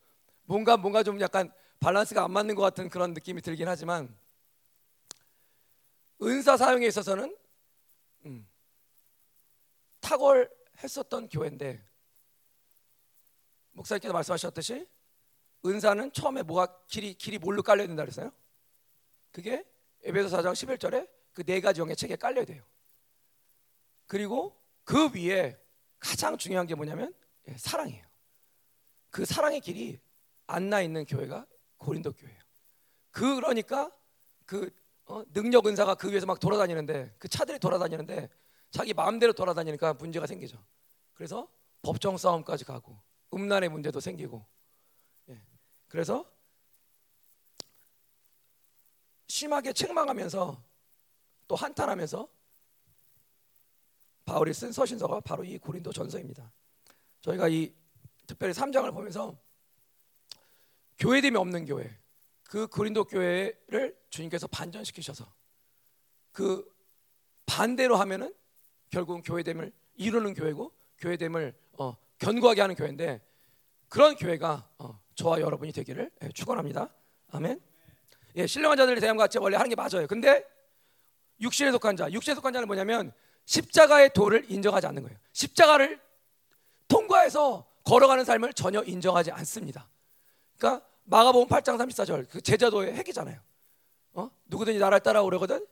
뭔가 0.44 0.76
뭔가 0.76 1.02
좀 1.02 1.20
약간 1.20 1.52
밸런스가 1.80 2.24
안 2.24 2.32
맞는 2.32 2.54
것 2.54 2.62
같은 2.62 2.88
그런 2.88 3.12
느낌이 3.14 3.42
들긴 3.42 3.68
하지만 3.68 4.16
은사 6.22 6.56
사용에 6.56 6.86
있어서는 6.86 7.36
음, 8.24 8.48
탁월했었던 10.00 11.28
교회인데 11.28 11.84
목사님께서 13.72 14.12
말씀하셨듯이 14.14 14.88
은사는 15.64 16.12
처음에 16.12 16.42
뭐가 16.42 16.84
길이 16.86 17.14
길이 17.14 17.38
뭘로 17.38 17.62
깔려야 17.62 17.86
된다 17.86 18.02
그랬어요? 18.02 18.32
그게 19.32 19.64
에베소 20.04 20.28
4장 20.36 20.52
11절에 20.52 21.16
그 21.36 21.44
네 21.44 21.60
가지 21.60 21.82
영의 21.82 21.94
책에 21.96 22.16
깔려야 22.16 22.46
돼요. 22.46 22.64
그리고 24.06 24.58
그 24.84 25.10
위에 25.14 25.60
가장 25.98 26.38
중요한 26.38 26.66
게 26.66 26.74
뭐냐면 26.74 27.12
예, 27.48 27.56
사랑이에요. 27.56 28.04
그 29.10 29.24
사랑의 29.24 29.60
길이 29.60 30.00
안나 30.46 30.82
있는 30.82 31.04
교회가 31.06 31.46
고린도 31.78 32.12
교회예요. 32.12 32.40
그러니까 33.10 33.90
그 34.44 34.70
어, 35.06 35.22
능력 35.32 35.66
은사가 35.66 35.94
그 35.94 36.10
위에서 36.10 36.26
막 36.26 36.40
돌아다니는데 36.40 37.14
그 37.18 37.28
차들이 37.28 37.58
돌아다니는데 37.58 38.28
자기 38.70 38.92
마음대로 38.92 39.32
돌아다니니까 39.32 39.94
문제가 39.94 40.26
생기죠. 40.26 40.62
그래서 41.14 41.48
법정 41.82 42.16
싸움까지 42.16 42.64
가고 42.64 43.00
음란의 43.32 43.68
문제도 43.68 43.98
생기고 44.00 44.44
예. 45.30 45.40
그래서 45.88 46.30
심하게 49.28 49.72
책망하면서 49.72 50.62
또 51.48 51.54
한탄하면서 51.54 52.28
바울이 54.24 54.52
쓴 54.52 54.72
서신서가 54.72 55.20
바로 55.20 55.44
이 55.44 55.56
고린도 55.58 55.92
전서입니다. 55.92 56.52
저희가 57.26 57.48
이 57.48 57.72
특별히 58.26 58.52
3장을 58.52 58.92
보면서 58.92 59.36
교회됨이 60.98 61.36
없는 61.36 61.66
교회 61.66 61.96
그 62.44 62.68
고린도 62.68 63.04
교회를 63.04 63.96
주님께서 64.10 64.46
반전시키셔서 64.46 65.26
그 66.32 66.64
반대로 67.44 67.96
하면은 67.96 68.32
결국은 68.90 69.22
교회됨을 69.22 69.72
이루는 69.96 70.34
교회고 70.34 70.72
교회됨을 70.98 71.54
어, 71.78 71.96
견고하게 72.18 72.60
하는 72.60 72.74
교회인데 72.74 73.20
그런 73.88 74.14
교회가 74.14 74.70
어, 74.78 75.00
저와 75.14 75.40
여러분이 75.40 75.72
되기를 75.72 76.10
예, 76.22 76.28
축원합니다. 76.28 76.94
아멘. 77.32 77.60
예, 78.36 78.46
신령한 78.46 78.76
자들이 78.76 79.00
대함 79.00 79.16
같이 79.16 79.38
원래 79.38 79.56
하는 79.56 79.68
게 79.68 79.74
맞아요. 79.74 80.06
근데 80.08 80.44
육신에 81.40 81.72
속한 81.72 81.96
자, 81.96 82.10
육신에 82.10 82.34
속한 82.36 82.52
자는 82.52 82.66
뭐냐면 82.66 83.12
십자가의 83.44 84.10
도를 84.12 84.50
인정하지 84.50 84.86
않는 84.86 85.02
거예요. 85.02 85.18
십자가를 85.32 86.05
통과해서 86.88 87.66
걸어가는 87.84 88.24
삶을 88.24 88.52
전혀 88.52 88.82
인정하지 88.82 89.30
않습니다. 89.32 89.88
그러니까 90.58 90.86
마가복음 91.04 91.48
8장 91.48 91.78
34절 91.78 92.28
그 92.28 92.40
제자도의 92.40 92.94
핵이잖아요. 92.94 93.40
어? 94.14 94.30
누구든지 94.46 94.78
나를 94.78 95.00
따라오려거든 95.00 95.64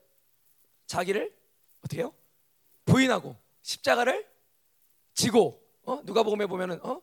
자기를 0.86 1.34
어떻게 1.80 2.02
해요? 2.02 2.12
부인하고 2.84 3.36
십자가를 3.62 4.28
지고 5.14 5.60
어? 5.84 6.00
누가복음에 6.04 6.46
보면은 6.46 6.80
어? 6.84 7.00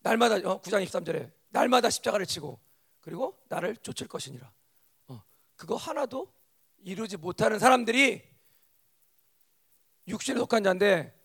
날마다 0.00 0.36
어? 0.36 0.60
9장 0.60 0.84
23절에 0.84 1.30
날마다 1.50 1.90
십자가를 1.90 2.26
지고 2.26 2.58
그리고 3.00 3.38
나를 3.48 3.76
쫓을 3.76 4.06
것이니라. 4.06 4.50
어. 5.08 5.22
그거 5.56 5.76
하나도 5.76 6.32
이루지 6.84 7.16
못하는 7.16 7.58
사람들이 7.58 8.22
육신에 10.06 10.38
속한 10.38 10.62
자인데 10.62 11.17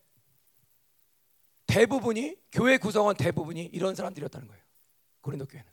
대부분이 1.74 2.38
교회 2.52 2.78
구성원 2.78 3.16
대부분이 3.16 3.66
이런 3.66 3.96
사람들이었다는 3.96 4.48
거예요. 4.48 4.64
고린도 5.22 5.48
교회는. 5.48 5.72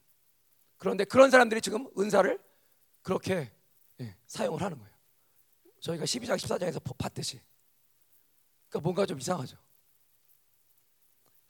그런데 0.79 1.05
그런 1.05 1.31
사람들이 1.31 1.61
지금 1.61 1.87
은사를 1.99 2.39
그렇게 3.03 3.53
예, 4.01 4.17
사용을 4.27 4.63
하는 4.63 4.79
거예요. 4.79 4.91
저희가 5.81 6.05
12장 6.05 6.37
14장에서 6.37 6.81
봤듯이. 6.97 7.39
그러니까 8.71 8.83
뭔가 8.83 9.05
좀 9.05 9.19
이상하죠. 9.19 9.59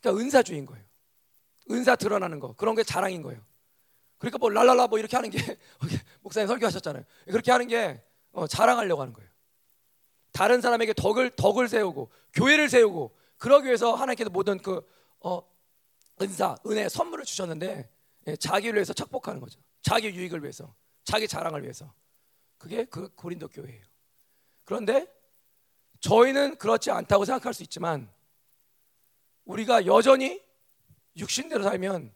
그러니까 0.01 0.21
은사주의인 0.21 0.67
거예요. 0.67 0.85
은사 1.71 1.95
드러나는 1.95 2.41
거 2.41 2.53
그런 2.55 2.75
게 2.75 2.83
자랑인 2.83 3.23
거예요. 3.23 3.41
그러니까 4.19 4.39
뭐 4.39 4.51
랄랄라 4.51 4.89
뭐 4.89 4.99
이렇게 4.99 5.17
하는 5.17 5.31
게 5.31 5.39
목사님 6.23 6.49
설교하셨잖아요. 6.49 7.05
그렇게 7.27 7.53
하는 7.53 7.69
게 7.69 8.03
어, 8.33 8.49
자랑하려고 8.49 9.01
하는 9.01 9.13
거예요. 9.13 9.31
다른 10.33 10.61
사람에게 10.61 10.93
덕을 10.95 11.31
덕을 11.37 11.69
세우고 11.69 12.11
교회를 12.33 12.69
세우고 12.69 13.20
그러기 13.41 13.67
위해서 13.67 13.95
하나님께서 13.95 14.31
모든 14.31 14.59
그 14.59 14.87
어, 15.21 15.43
은사, 16.21 16.57
은혜, 16.67 16.89
선물을 16.89 17.25
주셨는데 17.25 17.91
예, 18.27 18.37
자기를 18.37 18.75
위해서 18.75 18.93
착복하는 18.93 19.41
거죠. 19.41 19.59
자기 19.81 20.09
유익을 20.09 20.43
위해서, 20.43 20.75
자기 21.05 21.27
자랑을 21.27 21.63
위해서. 21.63 21.93
그게 22.59 22.85
그 22.85 23.09
고린도 23.15 23.49
교회예요. 23.49 23.83
그런데 24.65 25.11
저희는 26.01 26.57
그렇지 26.57 26.91
않다고 26.91 27.25
생각할 27.25 27.55
수 27.55 27.63
있지만 27.63 28.13
우리가 29.47 29.87
여전히 29.87 30.45
육신대로 31.17 31.63
살면 31.63 32.13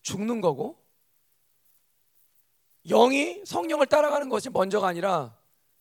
죽는 0.00 0.40
거고 0.40 0.82
영이 2.86 3.44
성령을 3.44 3.86
따라가는 3.86 4.30
것이 4.30 4.48
먼저가 4.48 4.88
아니라 4.88 5.36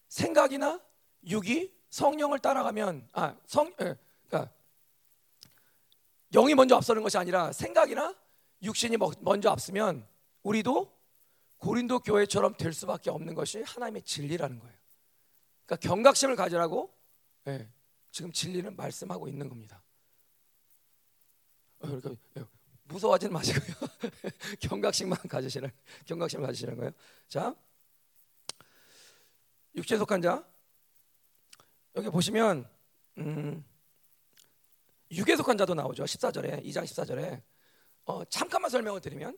생각이나 0.09 0.81
육이 1.25 1.73
성령을 1.89 2.39
따라가면 2.39 3.07
아성 3.13 3.73
예, 3.81 3.95
영이 6.35 6.53
먼저 6.53 6.75
앞서는 6.75 7.01
것이 7.01 7.17
아니라 7.17 7.53
생각이나 7.53 8.13
육신이 8.61 8.97
먼저 9.21 9.49
앞서면 9.49 10.05
우리도 10.43 10.93
고린도 11.57 11.99
교회처럼 11.99 12.57
될 12.57 12.73
수밖에 12.73 13.09
없는 13.09 13.35
것이 13.35 13.61
하나님의 13.61 14.01
진리라는 14.01 14.59
거예요. 14.59 14.75
그러니까 15.65 15.87
경각심을 15.87 16.35
가지라고 16.35 16.93
예, 17.47 17.69
지금 18.11 18.33
진리는 18.33 18.75
말씀하고 18.75 19.29
있는 19.29 19.47
겁니다. 19.47 19.81
어, 21.79 22.01
예, 22.37 22.43
무서워하지는 22.83 23.33
마시고요. 23.33 23.75
경각심만 24.59 25.17
가지시는 25.29 25.71
경각심을 26.05 26.45
가지시는 26.45 26.75
거예요. 26.75 26.91
자, 27.29 27.55
육체 29.73 29.97
속한 29.97 30.21
자 30.21 30.45
여기 31.95 32.09
보시면 32.09 32.69
음, 33.19 33.63
육에 35.11 35.35
속한 35.35 35.57
자도 35.57 35.73
나오죠. 35.73 36.03
14절에 36.03 36.63
2장 36.65 36.83
14절에 36.83 37.41
어, 38.05 38.25
잠깐만 38.25 38.69
설명을 38.69 39.01
드리면 39.01 39.37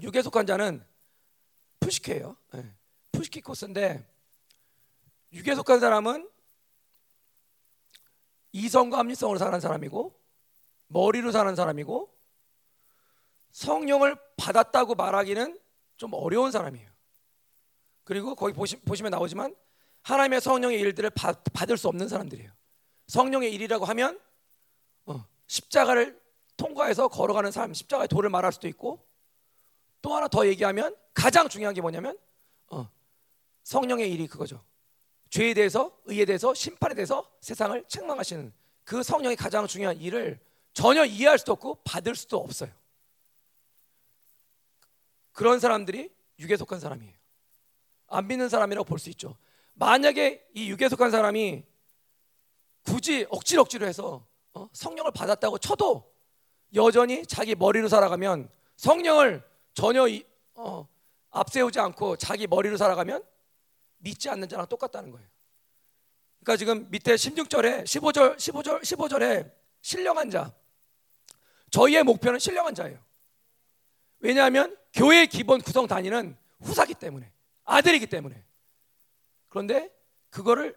육에 0.00 0.22
속한 0.22 0.46
자는 0.46 0.84
푸시케예요. 1.80 2.36
네. 2.52 2.74
푸시키 3.12 3.40
코스인데 3.40 4.06
육에 5.32 5.54
속한 5.54 5.80
사람은 5.80 6.30
이성과 8.52 8.98
합리성으로 8.98 9.38
사는 9.38 9.58
사람이고 9.60 10.18
머리로 10.88 11.32
사는 11.32 11.54
사람이고 11.54 12.12
성령을 13.50 14.16
받았다고 14.36 14.94
말하기는 14.94 15.58
좀 15.96 16.12
어려운 16.14 16.50
사람이에요. 16.50 16.90
그리고 18.04 18.34
거기 18.34 18.52
보시, 18.52 18.76
보시면 18.76 19.10
나오지만 19.10 19.54
하나님의 20.02 20.40
성령의 20.40 20.80
일들을 20.80 21.10
받, 21.10 21.42
받을 21.52 21.78
수 21.78 21.88
없는 21.88 22.08
사람들이에요. 22.08 22.50
성령의 23.06 23.54
일이라고 23.54 23.84
하면 23.84 24.18
어, 24.18 24.22
십자가를 25.46 26.20
통과해서 26.56 27.08
걸어가는 27.08 27.50
사람, 27.50 27.74
십자가의 27.74 28.08
도를 28.08 28.30
말할 28.30 28.52
수도 28.52 28.68
있고 28.68 29.04
또 30.00 30.14
하나 30.14 30.28
더 30.28 30.46
얘기하면 30.46 30.96
가장 31.14 31.48
중요한 31.48 31.74
게 31.74 31.80
뭐냐면 31.80 32.18
어, 32.68 32.88
성령의 33.62 34.12
일이 34.12 34.26
그거죠. 34.26 34.62
죄에 35.30 35.54
대해서, 35.54 35.96
의에 36.04 36.24
대해서, 36.26 36.52
심판에 36.52 36.94
대해서 36.94 37.30
세상을 37.40 37.84
책망하시는 37.88 38.52
그 38.84 39.02
성령의 39.02 39.36
가장 39.36 39.66
중요한 39.66 39.96
일을 39.98 40.38
전혀 40.74 41.04
이해할 41.04 41.38
수도 41.38 41.52
없고 41.52 41.76
받을 41.84 42.14
수도 42.14 42.38
없어요. 42.38 42.70
그런 45.32 45.58
사람들이 45.60 46.12
육에 46.38 46.56
속한 46.56 46.80
사람이에요. 46.80 47.14
안 48.08 48.26
믿는 48.26 48.48
사람이라고 48.48 48.84
볼 48.84 48.98
수 48.98 49.08
있죠. 49.10 49.36
만약에 49.74 50.46
이 50.54 50.70
육에 50.70 50.88
속한 50.88 51.10
사람이 51.10 51.64
굳이 52.84 53.26
억지로 53.30 53.62
억지로 53.62 53.86
해서 53.86 54.26
어? 54.54 54.68
성령을 54.72 55.12
받았다고 55.12 55.58
쳐도 55.58 56.12
여전히 56.74 57.26
자기 57.26 57.54
머리로 57.54 57.88
살아가면 57.88 58.48
성령을 58.76 59.42
전혀 59.74 60.06
이, 60.08 60.24
어, 60.54 60.88
앞세우지 61.30 61.80
않고 61.80 62.16
자기 62.16 62.46
머리로 62.46 62.76
살아가면 62.76 63.24
믿지 63.98 64.28
않는 64.28 64.48
자랑 64.48 64.66
똑같다는 64.66 65.10
거예요. 65.10 65.26
그러니까 66.40 66.56
지금 66.56 66.90
밑에 66.90 67.14
16절에 67.14 67.84
15절 67.84 68.36
15절 68.36 68.82
15절에 68.82 69.50
신령한 69.80 70.30
자 70.30 70.52
저희의 71.70 72.02
목표는 72.02 72.38
신령한 72.38 72.74
자예요. 72.74 72.98
왜냐하면 74.18 74.76
교회 74.92 75.26
기본 75.26 75.60
구성 75.60 75.86
단위는 75.86 76.36
후사기 76.60 76.94
때문에 76.94 77.32
아들이기 77.64 78.06
때문에 78.06 78.44
그런데 79.48 79.90
그거를 80.30 80.76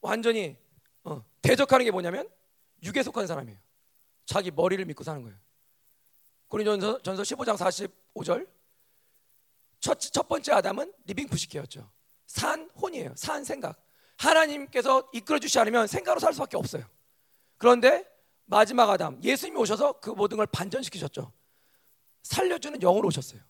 완전히 0.00 0.56
어, 1.04 1.24
대적하는 1.42 1.84
게 1.84 1.90
뭐냐면 1.90 2.28
육에 2.82 3.02
속한 3.02 3.26
사람이에요. 3.26 3.58
자기 4.26 4.50
머리를 4.50 4.84
믿고 4.84 5.04
사는 5.04 5.22
거예요. 5.22 5.36
고린전서 6.48 7.02
전서 7.02 7.22
15장 7.22 7.56
45절 7.56 8.48
첫, 9.80 9.98
첫 10.00 10.28
번째 10.28 10.52
아담은 10.52 10.92
living 11.06 11.28
psyche였죠. 11.28 11.90
산 12.26 12.70
혼이에요. 12.80 13.12
산 13.16 13.44
생각. 13.44 13.82
하나님께서 14.16 15.08
이끌어 15.12 15.38
주시 15.38 15.58
않으면 15.58 15.86
생각으로 15.86 16.20
살 16.20 16.32
수밖에 16.34 16.56
없어요. 16.56 16.84
그런데 17.56 18.04
마지막 18.44 18.90
아담 18.90 19.22
예수님이 19.22 19.58
오셔서 19.58 20.00
그 20.00 20.10
모든 20.10 20.36
걸 20.36 20.46
반전시키셨죠. 20.46 21.32
살려주는 22.22 22.78
영으로 22.80 23.08
오셨어요. 23.08 23.40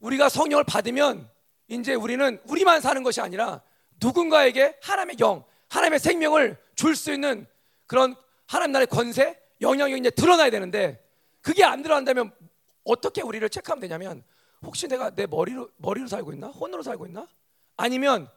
우리가 0.00 0.28
성령을 0.28 0.64
받으면 0.64 1.30
이제 1.68 1.94
우리는 1.94 2.40
우리만 2.46 2.80
사는 2.80 3.02
것이 3.02 3.20
아니라 3.20 3.62
누군가에게 4.00 4.78
하나님의 4.82 5.16
영, 5.20 5.44
하나님의 5.68 5.98
생명을 6.00 6.56
줄 6.74 6.96
수 6.96 7.12
있는 7.12 7.46
그런 7.86 8.16
하나님 8.48 8.72
나라의 8.72 8.86
권세, 8.86 9.40
영향력이 9.60 10.00
이제 10.00 10.10
드러나야 10.10 10.50
되는데 10.50 11.06
그게 11.42 11.64
안 11.64 11.82
드러난다면 11.82 12.34
어떻게 12.82 13.20
우리를 13.20 13.46
체크하면 13.48 13.80
되냐면 13.80 14.24
혹시 14.62 14.88
내가 14.88 15.10
내 15.10 15.26
머리로 15.26 15.70
머리로 15.76 16.08
살고 16.08 16.32
있나? 16.32 16.48
혼으로 16.48 16.82
살고 16.82 17.06
있나? 17.06 17.28
아니면 17.76 18.28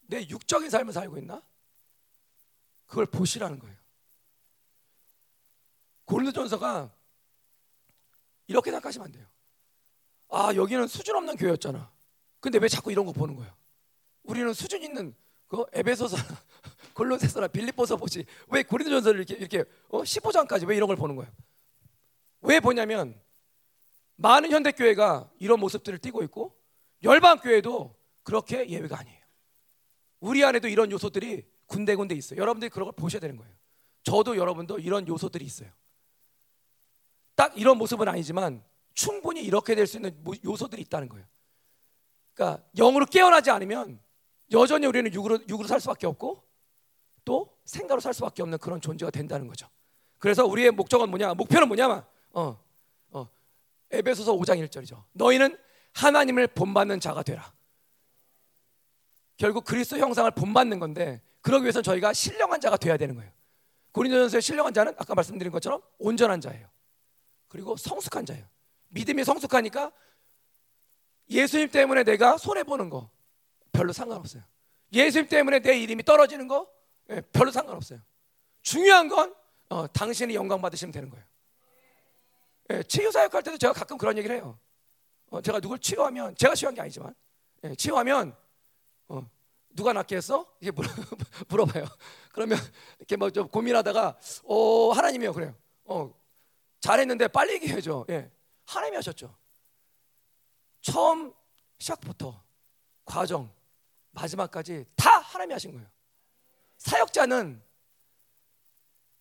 내 0.00 0.26
육적인 0.26 0.70
삶을 0.70 0.94
살고 0.94 1.18
있나? 1.18 1.42
그걸 2.86 3.06
보시라는 3.06 3.58
거예요. 3.58 3.76
고린도전서가 6.06 6.90
이렇게 8.46 8.70
생각하시면 8.70 9.04
안 9.04 9.12
돼요. 9.12 9.26
아 10.30 10.54
여기는 10.54 10.86
수준 10.88 11.16
없는 11.16 11.36
교회였잖아. 11.36 11.92
근데 12.40 12.58
왜 12.58 12.66
자꾸 12.66 12.90
이런 12.90 13.04
거 13.04 13.12
보는 13.12 13.36
거야? 13.36 13.54
우리는 14.22 14.52
수준 14.54 14.82
있는 14.82 15.14
그 15.48 15.64
에베소서, 15.72 16.16
골로새서나 17.00 17.48
빌립보서 17.48 17.96
보지 17.96 18.26
왜 18.48 18.62
고린도전서를 18.62 19.20
이렇게 19.20 19.34
이렇게 19.34 19.70
어? 19.88 20.02
15장까지 20.02 20.68
왜 20.68 20.76
이런 20.76 20.86
걸 20.86 20.96
보는 20.96 21.16
거야? 21.16 21.32
왜 22.42 22.60
보냐면 22.60 23.18
많은 24.16 24.50
현대 24.50 24.70
교회가 24.72 25.30
이런 25.38 25.58
모습들을 25.60 25.98
띠고 25.98 26.22
있고 26.24 26.54
열방 27.02 27.38
교회도 27.38 27.96
그렇게 28.22 28.68
예외가 28.68 28.98
아니에요. 28.98 29.18
우리 30.20 30.44
안에도 30.44 30.68
이런 30.68 30.90
요소들이 30.90 31.46
군데군데 31.64 32.14
있어요. 32.14 32.38
여러분들이 32.38 32.68
그런 32.68 32.84
걸 32.84 32.92
보셔야 32.92 33.20
되는 33.20 33.38
거예요. 33.38 33.50
저도 34.02 34.36
여러분도 34.36 34.78
이런 34.78 35.08
요소들이 35.08 35.42
있어요. 35.42 35.70
딱 37.34 37.56
이런 37.56 37.78
모습은 37.78 38.08
아니지만 38.08 38.62
충분히 38.92 39.42
이렇게 39.42 39.74
될 39.74 39.86
수 39.86 39.96
있는 39.96 40.22
요소들이 40.44 40.82
있다는 40.82 41.08
거예요. 41.08 41.26
그러니까 42.34 42.62
영으로 42.76 43.06
깨어나지 43.06 43.50
않으면 43.50 43.98
여전히 44.52 44.86
우리는 44.86 45.10
육으로, 45.14 45.38
육으로 45.48 45.66
살 45.66 45.80
수밖에 45.80 46.06
없고 46.06 46.49
또 47.24 47.56
생각으로 47.64 48.00
살 48.00 48.14
수밖에 48.14 48.42
없는 48.42 48.58
그런 48.58 48.80
존재가 48.80 49.10
된다는 49.10 49.46
거죠. 49.46 49.68
그래서 50.18 50.44
우리의 50.46 50.70
목적은 50.70 51.08
뭐냐? 51.08 51.34
목표는 51.34 51.68
뭐냐면 51.68 52.04
어, 52.32 52.62
어, 53.10 53.28
에베소서 53.90 54.34
5장 54.34 54.66
1절이죠. 54.68 55.02
너희는 55.12 55.56
하나님을 55.94 56.48
본받는 56.48 57.00
자가 57.00 57.22
되라. 57.22 57.52
결국 59.36 59.64
그리스도 59.64 59.96
형상을 59.96 60.30
본받는 60.32 60.78
건데 60.78 61.22
그러기 61.40 61.64
위해서 61.64 61.80
저희가 61.80 62.12
신령한 62.12 62.60
자가 62.60 62.76
돼야 62.76 62.96
되는 62.96 63.14
거예요. 63.14 63.30
고린도전서의 63.92 64.42
신령한 64.42 64.74
자는 64.74 64.92
아까 64.98 65.14
말씀드린 65.14 65.50
것처럼 65.50 65.80
온전한 65.98 66.40
자예요. 66.40 66.68
그리고 67.48 67.76
성숙한 67.76 68.26
자예요. 68.26 68.46
믿음이 68.88 69.24
성숙하니까 69.24 69.92
예수님 71.30 71.70
때문에 71.70 72.04
내가 72.04 72.36
손해 72.36 72.64
보는 72.64 72.90
거 72.90 73.10
별로 73.72 73.92
상관없어요. 73.92 74.42
예수님 74.92 75.28
때문에 75.28 75.60
내 75.60 75.78
이름이 75.78 76.04
떨어지는 76.04 76.46
거 76.46 76.68
예, 76.68 76.79
별로 77.32 77.50
상관없어요. 77.50 77.98
중요한 78.62 79.08
건 79.08 79.34
어, 79.68 79.86
당신이 79.86 80.34
영광 80.34 80.60
받으시면 80.60 80.92
되는 80.92 81.08
거예요. 81.10 81.24
예, 82.70 82.82
치유 82.84 83.10
사역할 83.10 83.42
때도 83.42 83.58
제가 83.58 83.72
가끔 83.72 83.96
그런 83.98 84.16
얘기를 84.18 84.36
해요. 84.36 84.58
어, 85.30 85.40
제가 85.40 85.60
누굴 85.60 85.78
치유하면 85.78 86.36
제가 86.36 86.54
치유한 86.54 86.74
게 86.74 86.80
아니지만 86.80 87.14
예, 87.64 87.74
치유하면 87.74 88.36
어, 89.08 89.28
누가 89.70 89.92
낫게 89.92 90.16
했어? 90.16 90.46
이게 90.60 90.70
물어, 90.70 90.88
물어봐요. 91.48 91.84
그러면 92.32 92.58
이렇게 92.98 93.16
뭐 93.16 93.30
좀 93.30 93.48
고민하다가 93.48 94.18
어, 94.44 94.90
하나님이요 94.92 95.32
그래요. 95.32 95.54
어, 95.84 96.12
잘했는데 96.80 97.28
빨리 97.28 97.54
얘기해줘. 97.54 98.06
예, 98.10 98.30
하나님이 98.66 98.96
하셨죠. 98.96 99.36
처음 100.80 101.32
시작부터 101.78 102.42
과정 103.04 103.52
마지막까지 104.12 104.86
다 104.96 105.18
하나님이 105.18 105.52
하신 105.54 105.72
거예요. 105.72 105.86
사역자는 106.80 107.62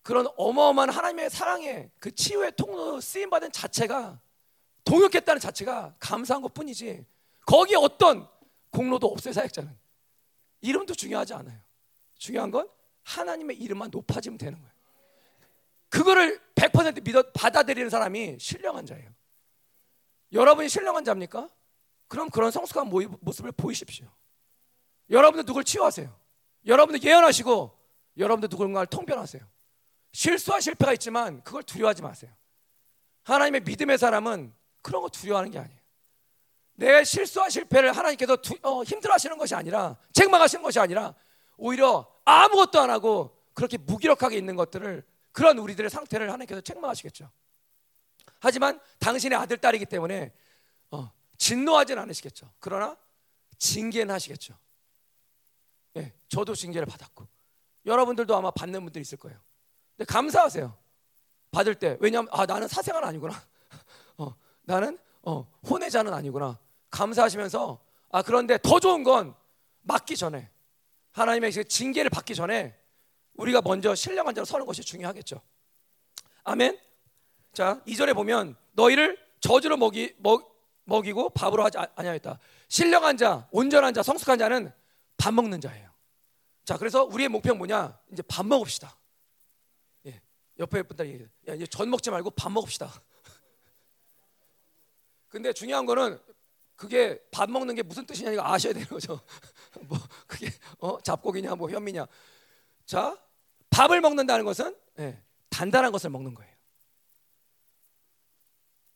그런 0.01 0.27
어마어마한 0.37 0.89
하나님의 0.89 1.29
사랑의 1.29 1.91
그 1.99 2.13
치유의 2.13 2.53
통로 2.55 2.99
쓰임 2.99 3.29
받은 3.29 3.51
자체가 3.51 4.19
동역했다는 4.85 5.39
자체가 5.39 5.95
감사한 5.99 6.41
것 6.41 6.53
뿐이지 6.53 7.05
거기에 7.45 7.75
어떤 7.77 8.27
공로도 8.71 9.07
없어요 9.07 9.33
사역자는. 9.33 9.77
이름도 10.61 10.93
중요하지 10.95 11.33
않아요. 11.35 11.59
중요한 12.17 12.51
건 12.51 12.69
하나님의 13.03 13.57
이름만 13.57 13.89
높아지면 13.91 14.37
되는 14.37 14.59
거예요. 14.59 14.73
그거를 15.89 16.39
100% 16.55 17.03
믿어 17.03 17.23
받아들이는 17.33 17.89
사람이 17.89 18.37
신령한 18.39 18.85
자예요. 18.85 19.09
여러분이 20.31 20.69
신령한 20.69 21.03
자입니까? 21.03 21.49
그럼 22.07 22.29
그런 22.29 22.51
성숙한 22.51 22.89
모습을 23.21 23.51
보이십시오. 23.51 24.07
여러분들 25.09 25.45
누굴 25.45 25.63
치유하세요 25.63 26.28
여러분들 26.65 27.03
예언하시고 27.03 27.77
여러분들 28.17 28.49
누군가를 28.49 28.87
통변하세요 28.87 29.41
실수와 30.11 30.59
실패가 30.59 30.93
있지만 30.93 31.43
그걸 31.43 31.63
두려워하지 31.63 32.01
마세요. 32.01 32.31
하나님의 33.23 33.61
믿음의 33.61 33.97
사람은 33.97 34.53
그런 34.81 35.01
거 35.01 35.09
두려워하는 35.09 35.51
게 35.51 35.59
아니에요. 35.59 35.79
내 36.73 37.03
실수와 37.03 37.49
실패를 37.49 37.95
하나님께서 37.95 38.37
두, 38.37 38.55
어, 38.63 38.83
힘들어하시는 38.83 39.37
것이 39.37 39.53
아니라 39.53 39.97
책망하시는 40.13 40.63
것이 40.63 40.79
아니라 40.79 41.13
오히려 41.57 42.09
아무것도 42.25 42.79
안 42.79 42.89
하고 42.89 43.37
그렇게 43.53 43.77
무기력하게 43.77 44.37
있는 44.37 44.55
것들을 44.55 45.03
그런 45.31 45.57
우리들의 45.59 45.89
상태를 45.89 46.27
하나님께서 46.27 46.61
책망하시겠죠. 46.61 47.29
하지만 48.39 48.79
당신의 48.99 49.37
아들 49.37 49.57
딸이기 49.57 49.85
때문에 49.85 50.31
어, 50.91 51.11
진노하지는 51.37 52.01
않으시겠죠. 52.03 52.49
그러나 52.59 52.97
징계는 53.57 54.13
하시겠죠. 54.13 54.57
예, 56.29 56.35
저도 56.35 56.55
징계를 56.55 56.85
받았고 56.85 57.27
여러분들도 57.85 58.35
아마 58.35 58.51
받는 58.51 58.83
분들 58.83 59.01
있을 59.01 59.17
거예요. 59.17 59.39
근데 59.97 60.11
감사하세요. 60.11 60.77
받을 61.51 61.75
때. 61.75 61.97
왜냐하면 61.99 62.29
아 62.31 62.45
나는 62.45 62.67
사생아는 62.67 63.07
아니구나. 63.07 63.41
어, 64.17 64.35
나는 64.63 64.97
어, 65.23 65.49
혼외자는 65.67 66.13
아니구나. 66.13 66.59
감사하시면서 66.91 67.79
아 68.11 68.21
그런데 68.21 68.57
더 68.61 68.79
좋은 68.79 69.03
건 69.03 69.35
맞기 69.81 70.15
전에 70.15 70.49
하나님의 71.11 71.51
그 71.51 71.63
징계를 71.63 72.09
받기 72.09 72.35
전에 72.35 72.77
우리가 73.35 73.61
먼저 73.61 73.95
신령한 73.95 74.35
자로 74.35 74.45
서는 74.45 74.65
것이 74.65 74.83
중요하겠죠. 74.83 75.41
아멘. 76.43 76.79
자, 77.53 77.81
이전에 77.85 78.13
보면 78.13 78.55
너희를 78.73 79.17
저주로 79.39 79.77
먹이 79.77 80.13
먹, 80.17 80.55
먹이고 80.83 81.29
밥으로 81.29 81.63
하지 81.63 81.77
아니하였다. 81.77 82.39
신령한 82.67 83.17
자, 83.17 83.47
온전한 83.51 83.93
자, 83.93 84.03
성숙한 84.03 84.37
자는 84.37 84.71
밥 85.17 85.33
먹는 85.33 85.61
자예요. 85.61 85.88
자, 86.65 86.77
그래서 86.77 87.03
우리의 87.03 87.29
목표는 87.29 87.57
뭐냐? 87.57 87.99
이제 88.11 88.21
밥 88.23 88.45
먹읍시다. 88.45 88.95
예, 90.05 90.21
옆에 90.59 90.83
분들 90.83 91.07
얘기해. 91.07 91.29
야, 91.47 91.53
이제 91.55 91.65
전 91.65 91.89
먹지 91.89 92.11
말고 92.11 92.31
밥 92.31 92.51
먹읍시다. 92.51 92.91
근데 95.29 95.53
중요한 95.53 95.85
거는 95.85 96.19
그게 96.75 97.21
밥 97.31 97.49
먹는 97.49 97.75
게 97.75 97.83
무슨 97.83 98.05
뜻이냐 98.05 98.31
이거 98.31 98.43
아셔야 98.43 98.73
되는 98.73 98.87
거죠. 98.87 99.19
뭐 99.87 99.97
그게 100.27 100.49
어 100.79 100.99
잡곡이냐 101.01 101.55
뭐 101.55 101.69
현미냐. 101.69 102.05
자, 102.85 103.17
밥을 103.69 104.01
먹는다는 104.01 104.45
것은 104.45 104.75
예, 104.99 105.21
단단한 105.49 105.91
것을 105.91 106.09
먹는 106.09 106.33
거예요. 106.33 106.53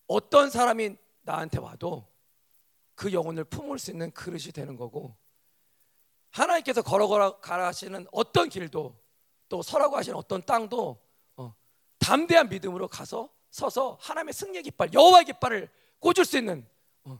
어떤 0.08 0.50
사람이 0.50 0.98
나한테 1.24 1.60
와도 1.60 2.08
그 2.96 3.12
영혼을 3.12 3.44
품을 3.44 3.80
수 3.80 3.92
있는 3.92 4.12
그릇이 4.12 4.52
되는 4.52 4.76
거고 4.76 5.16
하나님께서 6.34 6.82
걸어가라 6.82 7.40
가시는 7.40 8.08
어떤 8.12 8.50
길도 8.50 9.00
또 9.50 9.62
서라고 9.62 9.96
하시는 9.96 10.18
어떤 10.18 10.44
땅도 10.44 11.00
어, 11.38 11.56
담대한 12.00 12.50
믿음으로 12.50 12.88
가서 12.88 13.30
서서 13.52 13.98
하나님의 14.02 14.34
승리의 14.34 14.64
깃발 14.64 14.92
여호와의 14.94 15.26
깃발을 15.26 15.70
꽂을 16.00 16.26
수 16.26 16.38
있는 16.40 16.68
어, 17.04 17.20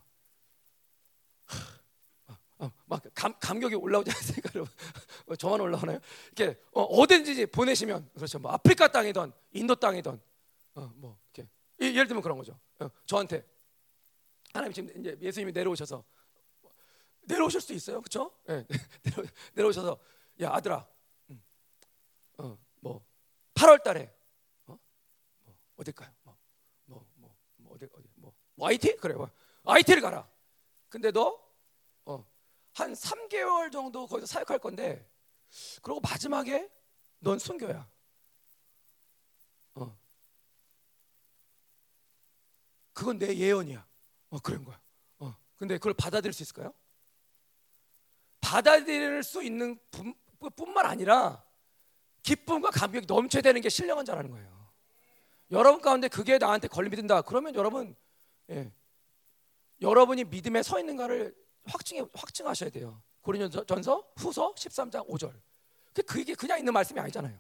어, 2.58 2.72
막 2.86 3.04
감, 3.14 3.34
감격이 3.40 3.76
올라오지 3.76 4.10
않습니까 4.10 4.50
여러분? 4.56 4.74
어, 5.28 5.36
저만 5.36 5.62
올라오나요? 5.62 6.00
이렇게 6.36 6.60
어, 6.72 7.08
딘지 7.08 7.46
보내시면 7.46 8.10
그렇죠. 8.16 8.40
뭐 8.40 8.52
아프리카 8.52 8.88
땅이든 8.88 9.32
인도 9.52 9.76
땅이든 9.76 10.20
어, 10.76 10.92
뭐 10.96 11.20
이렇게. 11.34 11.48
예를 11.80 12.08
들면 12.08 12.24
그런 12.24 12.38
거죠. 12.38 12.58
어, 12.80 12.90
저한테. 13.06 13.46
하나님 14.54 14.74
지금 14.74 15.00
이제 15.00 15.18
예수님이 15.20 15.52
내려오셔서 15.52 16.04
내려오실 17.26 17.62
수 17.62 17.74
있어요, 17.74 18.02
그렇죠? 18.02 18.32
네, 18.46 18.66
내려, 19.04 19.24
내려오셔서 19.54 20.00
야 20.42 20.52
아들아, 20.54 20.88
음, 21.30 21.44
어, 22.38 22.58
뭐 22.82 23.06
8월달에 23.56 24.12
어? 24.68 24.80
뭐 25.44 25.56
어딜까요? 25.78 26.12
뭐, 26.24 26.38
뭐, 26.86 27.06
뭐, 27.16 27.36
뭐 27.58 27.76
어디 27.76 27.86
어디 27.94 28.08
뭐, 28.16 28.34
뭐 28.56 28.68
IT 28.68 28.98
그래, 28.98 29.16
뭐, 29.16 29.30
IT를 29.66 30.02
가라. 30.02 30.30
근데 30.90 31.12
너 31.12 31.42
어, 32.06 32.26
한 32.74 32.94
3개월 32.94 33.72
정도 33.72 34.06
거기서 34.08 34.28
사역할 34.28 34.60
건데, 34.60 35.10
그리고 35.82 36.00
마지막에 36.02 36.70
넌 37.20 37.40
순교야. 37.40 37.90
어. 39.76 39.98
그건 42.94 43.18
내 43.18 43.36
예언이야. 43.36 43.88
어, 44.30 44.40
그런 44.40 44.64
거야. 44.64 44.80
어. 45.20 45.36
근데 45.56 45.78
그걸 45.78 45.94
받아들일 45.94 46.34
수 46.34 46.44
있을까요? 46.44 46.74
받아들일 48.44 49.24
수 49.24 49.42
있는 49.42 49.80
뿐만 50.56 50.86
아니라 50.86 51.42
기쁨과 52.24 52.72
감격이 52.72 53.06
넘쳐야 53.08 53.42
되는 53.42 53.62
게 53.62 53.70
신령한 53.70 54.06
자라는 54.06 54.30
거예요. 54.30 54.70
여러분 55.52 55.82
가운데 55.82 56.10
그게 56.10 56.38
나한테 56.38 56.68
걸림이 56.68 57.08
다 57.08 57.22
그러면 57.22 57.56
여러분 57.56 57.96
예, 58.50 58.72
여러분이 59.82 60.26
믿음에 60.26 60.62
서 60.62 60.80
있는가를 60.80 61.34
확증해 61.66 62.04
확증하셔야 62.14 62.70
돼요. 62.70 63.02
고린도전서 63.22 64.12
후서 64.18 64.54
13장 64.56 65.08
5절. 65.08 65.34
그게 66.06 66.36
그냥 66.36 66.60
있는 66.60 66.74
말씀이 66.74 67.00
아니잖아요. 67.00 67.40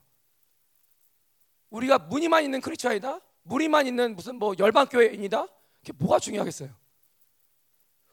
우리가 1.70 1.98
무늬만 1.98 2.44
있는 2.44 2.62
크리스천이다. 2.62 3.20
무늬만 3.44 3.88
있는 3.88 4.16
무슨 4.16 4.36
뭐 4.36 4.54
열방 4.58 4.88
교회인이다. 4.88 5.48
그게 5.80 5.94
뭐가 5.98 6.20
중요하겠어요? 6.20 6.70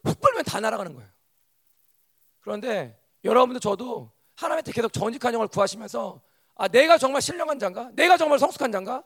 훅 0.05 0.21
불면 0.21 0.45
다 0.45 0.59
날아가는 0.59 0.95
거예요. 0.95 1.20
그런데 2.51 3.01
여러분도 3.23 3.61
저도 3.61 4.11
하나님한테 4.35 4.73
계속 4.73 4.93
정직한 4.93 5.33
영을 5.33 5.47
구하시면서 5.47 6.21
아 6.57 6.67
내가 6.67 6.99
정말 6.99 7.23
신령한 7.23 7.61
자인가? 7.61 7.91
내가 7.93 8.17
정말 8.17 8.41
성숙한 8.41 8.73
자인가? 8.73 9.05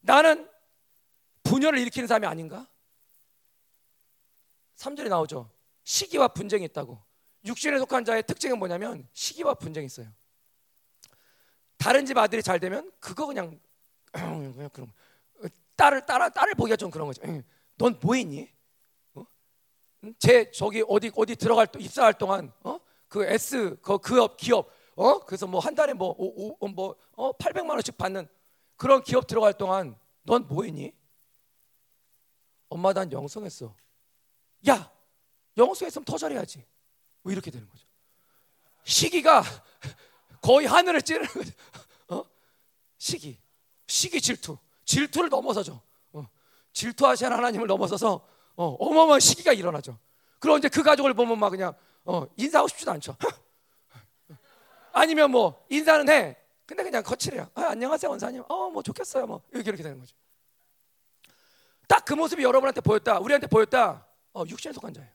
나는 0.00 0.50
분열을 1.44 1.78
일으키는 1.78 2.08
사람이 2.08 2.26
아닌가? 2.26 2.68
3절에 4.74 5.08
나오죠. 5.08 5.48
시기와 5.84 6.26
분쟁이 6.26 6.64
있다고. 6.64 7.00
육신에 7.44 7.78
속한 7.78 8.04
자의 8.04 8.24
특징은 8.24 8.58
뭐냐면 8.58 9.06
시기와 9.12 9.54
분쟁이 9.54 9.86
있어요. 9.86 10.08
다른 11.76 12.04
집 12.04 12.18
아들이 12.18 12.42
잘 12.42 12.58
되면 12.58 12.90
그거 12.98 13.26
그냥 13.26 13.60
그냥 14.12 14.68
그런 14.72 14.92
딸을 15.76 16.04
따라 16.04 16.28
딸을 16.28 16.54
보기가 16.56 16.74
좀 16.74 16.90
그런 16.90 17.06
거죠. 17.06 17.22
넌 17.76 17.96
뭐했니? 18.02 18.52
제 20.18 20.50
저기 20.50 20.84
어디 20.88 21.10
어디 21.14 21.36
들어갈 21.36 21.68
입사할 21.78 22.14
동안 22.14 22.52
어? 22.62 22.78
그 23.08 23.24
S 23.24 23.76
그 23.82 23.98
기업 23.98 24.36
기업 24.36 24.70
어? 24.96 25.20
그래서 25.20 25.46
뭐 25.46 25.60
한 25.60 25.74
달에 25.74 25.92
뭐뭐어 25.94 27.32
800만 27.38 27.70
원씩 27.70 27.96
받는 27.96 28.28
그런 28.76 29.02
기업 29.02 29.26
들어갈 29.26 29.52
동안 29.54 29.96
넌 30.24 30.46
뭐 30.48 30.64
했니? 30.64 30.92
엄마 32.68 32.92
난 32.92 33.10
영성했어. 33.12 33.74
야 34.68 34.90
영성했으면 35.56 36.04
더 36.04 36.16
잘해야지. 36.16 36.64
뭐 37.22 37.32
이렇게 37.32 37.50
되는 37.50 37.68
거죠. 37.68 37.86
시기가 38.84 39.42
거의 40.40 40.66
하늘을 40.66 41.02
찌르는 41.02 41.28
거죠. 41.28 41.52
어? 42.08 42.24
시기, 42.98 43.38
시기 43.86 44.20
질투, 44.20 44.56
질투를 44.84 45.28
넘어서죠. 45.28 45.80
어. 46.12 46.28
질투하시는 46.72 47.30
하나님을 47.30 47.66
넘어서서 47.66 48.26
어, 48.56 48.76
어마어마한 48.78 49.20
시기가 49.20 49.52
일어나죠. 49.52 49.98
그럼 50.38 50.58
이제 50.58 50.68
그 50.68 50.82
가족을 50.82 51.14
보면 51.14 51.38
막 51.38 51.50
그냥 51.50 51.74
어, 52.04 52.26
인사하고 52.36 52.68
싶지도 52.68 52.90
않죠. 52.92 53.16
아니면 54.92 55.30
뭐 55.30 55.64
인사는 55.70 56.08
해. 56.08 56.36
근데 56.66 56.82
그냥 56.82 57.02
거칠해요. 57.02 57.48
아, 57.54 57.62
안녕하세요 57.70 58.10
원사님. 58.10 58.42
어 58.48 58.70
뭐 58.70 58.82
좋겠어요. 58.82 59.26
뭐 59.26 59.42
이렇게 59.52 59.70
이렇게 59.70 59.82
되는 59.82 59.98
거죠. 59.98 60.14
딱 61.88 62.04
그 62.04 62.14
모습이 62.14 62.42
여러분한테 62.42 62.80
보였다. 62.80 63.18
우리한테 63.18 63.46
보였다. 63.46 64.06
어, 64.32 64.44
육신에 64.48 64.72
속한 64.72 64.94
자예요. 64.94 65.10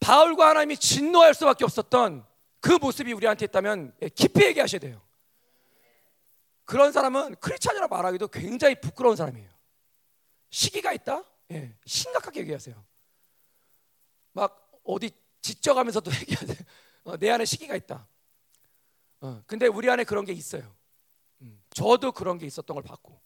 바울과 0.00 0.48
하나님이 0.50 0.76
진노할 0.76 1.34
수밖에 1.34 1.64
없었던 1.64 2.26
그 2.60 2.72
모습이 2.72 3.12
우리한테 3.12 3.44
있다면 3.46 3.94
예, 4.02 4.08
깊이 4.08 4.44
얘기하셔야 4.44 4.78
돼요. 4.80 5.00
그런 6.64 6.92
사람은 6.92 7.36
크리스찬이라 7.36 7.88
말하기도 7.88 8.28
굉장히 8.28 8.74
부끄러운 8.80 9.16
사람이에요. 9.16 9.48
시기가 10.54 10.92
있다? 10.92 11.24
예, 11.50 11.76
심각하게 11.84 12.40
얘기하세요. 12.40 12.80
막 14.32 14.70
어디 14.84 15.10
지쳐가면서도 15.42 16.12
얘기하세요. 16.22 16.56
어, 17.02 17.16
내 17.16 17.28
안에 17.30 17.44
시기가 17.44 17.74
있다. 17.74 18.06
어, 19.20 19.42
근데 19.48 19.66
우리 19.66 19.90
안에 19.90 20.04
그런 20.04 20.24
게 20.24 20.32
있어요. 20.32 20.72
음, 21.42 21.60
저도 21.70 22.12
그런 22.12 22.38
게 22.38 22.46
있었던 22.46 22.72
걸 22.72 22.84
봤고, 22.84 23.20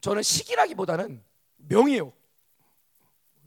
저는 0.00 0.22
시기라기보다는 0.22 1.24
명예욕. 1.56 2.16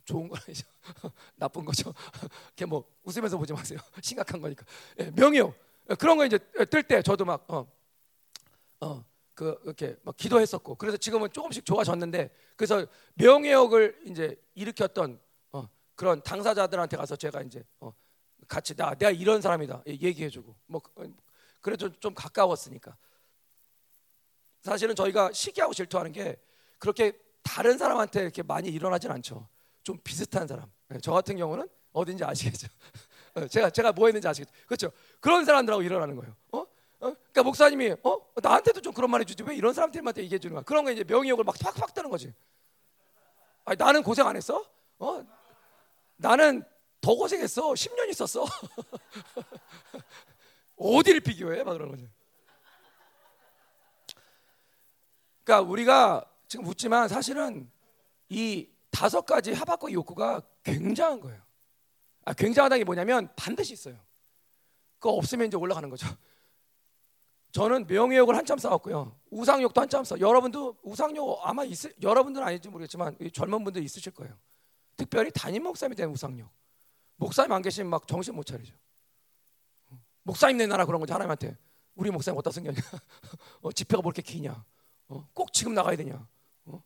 좋은 0.03 0.27
거 0.27 0.35
아니죠. 0.43 0.67
나쁜 1.35 1.63
거죠. 1.63 1.93
이렇게 2.47 2.65
뭐 2.65 2.83
웃으면서 3.03 3.37
보지 3.37 3.53
마세요. 3.53 3.79
심각한 4.01 4.41
거니까. 4.41 4.65
예, 4.99 5.11
명예욕. 5.11 5.55
그런 5.97 6.17
거 6.17 6.25
이제 6.25 6.37
뜰 6.69 6.83
때 6.83 7.01
저도 7.01 7.23
막 7.23 7.49
어, 7.49 7.71
어, 8.81 9.05
그 9.39 9.57
이렇게 9.63 9.95
막 10.03 10.17
기도했었고 10.17 10.75
그래서 10.75 10.97
지금은 10.97 11.31
조금씩 11.31 11.63
좋아졌는데 11.65 12.29
그래서 12.57 12.85
명예욕을 13.13 14.01
이제 14.07 14.35
일으켰던 14.53 15.17
어, 15.53 15.69
그런 15.95 16.21
당사자들한테 16.21 16.97
가서 16.97 17.15
제가 17.15 17.41
이제 17.43 17.63
어, 17.79 17.93
같이 18.49 18.75
나 18.75 18.93
내가 18.95 19.11
이런 19.11 19.41
사람이다 19.41 19.83
얘기해주고 19.87 20.53
뭐 20.65 20.81
어, 20.97 21.03
그래도 21.61 21.89
좀 22.01 22.13
가까웠으니까 22.13 22.97
사실은 24.59 24.93
저희가 24.93 25.31
시기하고 25.31 25.73
질투하는 25.73 26.11
게 26.11 26.35
그렇게 26.77 27.13
다른 27.41 27.77
사람한테 27.77 28.23
이렇게 28.23 28.43
많이 28.43 28.67
일어나진 28.67 29.09
않죠. 29.09 29.47
좀 29.83 29.97
비슷한 30.03 30.47
사람. 30.47 30.69
네, 30.89 30.99
저 31.01 31.13
같은 31.13 31.37
경우는 31.37 31.65
어딘지 31.93 32.25
아시겠죠? 32.25 32.67
어, 33.35 33.47
제가 33.47 33.69
제가 33.69 33.93
뭐 33.93 34.07
했는지 34.07 34.27
아시겠죠? 34.27 34.51
그렇죠? 34.65 34.91
그런 35.21 35.45
사람들하고 35.45 35.81
일어나는 35.81 36.17
거예요. 36.17 36.35
어? 36.51 36.58
어? 37.39 37.39
그러니까 37.39 37.43
목사님이 37.43 37.95
어 38.03 38.19
나한테도 38.41 38.81
좀 38.81 38.93
그런 38.93 39.09
말 39.09 39.21
해주지 39.21 39.43
왜 39.43 39.55
이런 39.55 39.73
사람들한테 39.73 40.23
얘기해 40.23 40.39
주는 40.39 40.55
거야? 40.55 40.63
그런 40.63 40.83
거 40.83 40.91
이제 40.91 41.03
명예욕을 41.03 41.43
막 41.43 41.55
팍팍 41.59 41.93
뜨는 41.93 42.09
거지. 42.09 42.33
아니, 43.65 43.77
나는 43.77 44.03
고생 44.03 44.27
안 44.27 44.35
했어? 44.35 44.65
어? 44.99 45.25
나는 46.17 46.63
더 47.01 47.15
고생했어. 47.15 47.73
10년 47.73 48.09
있었어. 48.09 48.45
어디를 50.75 51.21
비교해? 51.21 51.63
막 51.63 51.73
그런 51.73 51.89
거지. 51.89 52.09
그러니까 55.43 55.69
우리가 55.69 56.25
지금 56.47 56.65
묻지만 56.65 57.07
사실은 57.07 57.71
이 58.27 58.69
다섯 58.91 59.25
가지 59.25 59.53
하박국 59.53 59.93
욕구가 59.93 60.41
굉장한 60.63 61.21
거예요. 61.21 61.41
아, 62.25 62.33
굉장하다는 62.33 62.79
게 62.79 62.83
뭐냐면 62.83 63.29
반드시 63.35 63.73
있어요. 63.73 63.97
그거 64.99 65.11
없으면 65.11 65.47
이제 65.47 65.57
올라가는 65.57 65.89
거죠. 65.89 66.07
저는 67.51 67.87
명예욕을 67.87 68.35
한참 68.35 68.57
싸웠고요. 68.57 69.15
우상욕도 69.31 69.81
한참 69.81 70.03
싸. 70.03 70.19
여러분도 70.19 70.77
우상욕 70.83 71.39
아마 71.43 71.63
있을 71.63 71.93
여러분들은 72.01 72.45
아닐지 72.45 72.69
모르겠지만 72.69 73.17
젊은 73.33 73.63
분들 73.63 73.83
있으실 73.83 74.11
거예요. 74.13 74.35
특별히 74.95 75.31
담임 75.31 75.63
목사님에 75.63 75.95
대한 75.95 76.11
우상욕. 76.11 76.47
목사님 77.15 77.51
안 77.51 77.61
계시면 77.61 77.89
막 77.89 78.07
정신 78.07 78.35
못 78.35 78.45
차리죠. 78.45 78.75
목사님 80.23 80.57
내놔라 80.57 80.85
그런 80.85 80.99
거지 80.99 81.11
하나님한테. 81.11 81.57
우리 81.95 82.11
목사님 82.11 82.37
어디다 82.37 82.51
생겼냐? 82.51 82.79
어, 83.61 83.71
집회가 83.71 84.01
뭐 84.01 84.09
이렇게 84.09 84.21
기냐? 84.21 84.63
어, 85.09 85.27
꼭 85.33 85.51
지금 85.51 85.73
나가야 85.73 85.97
되냐? 85.97 86.15
어? 86.65 86.83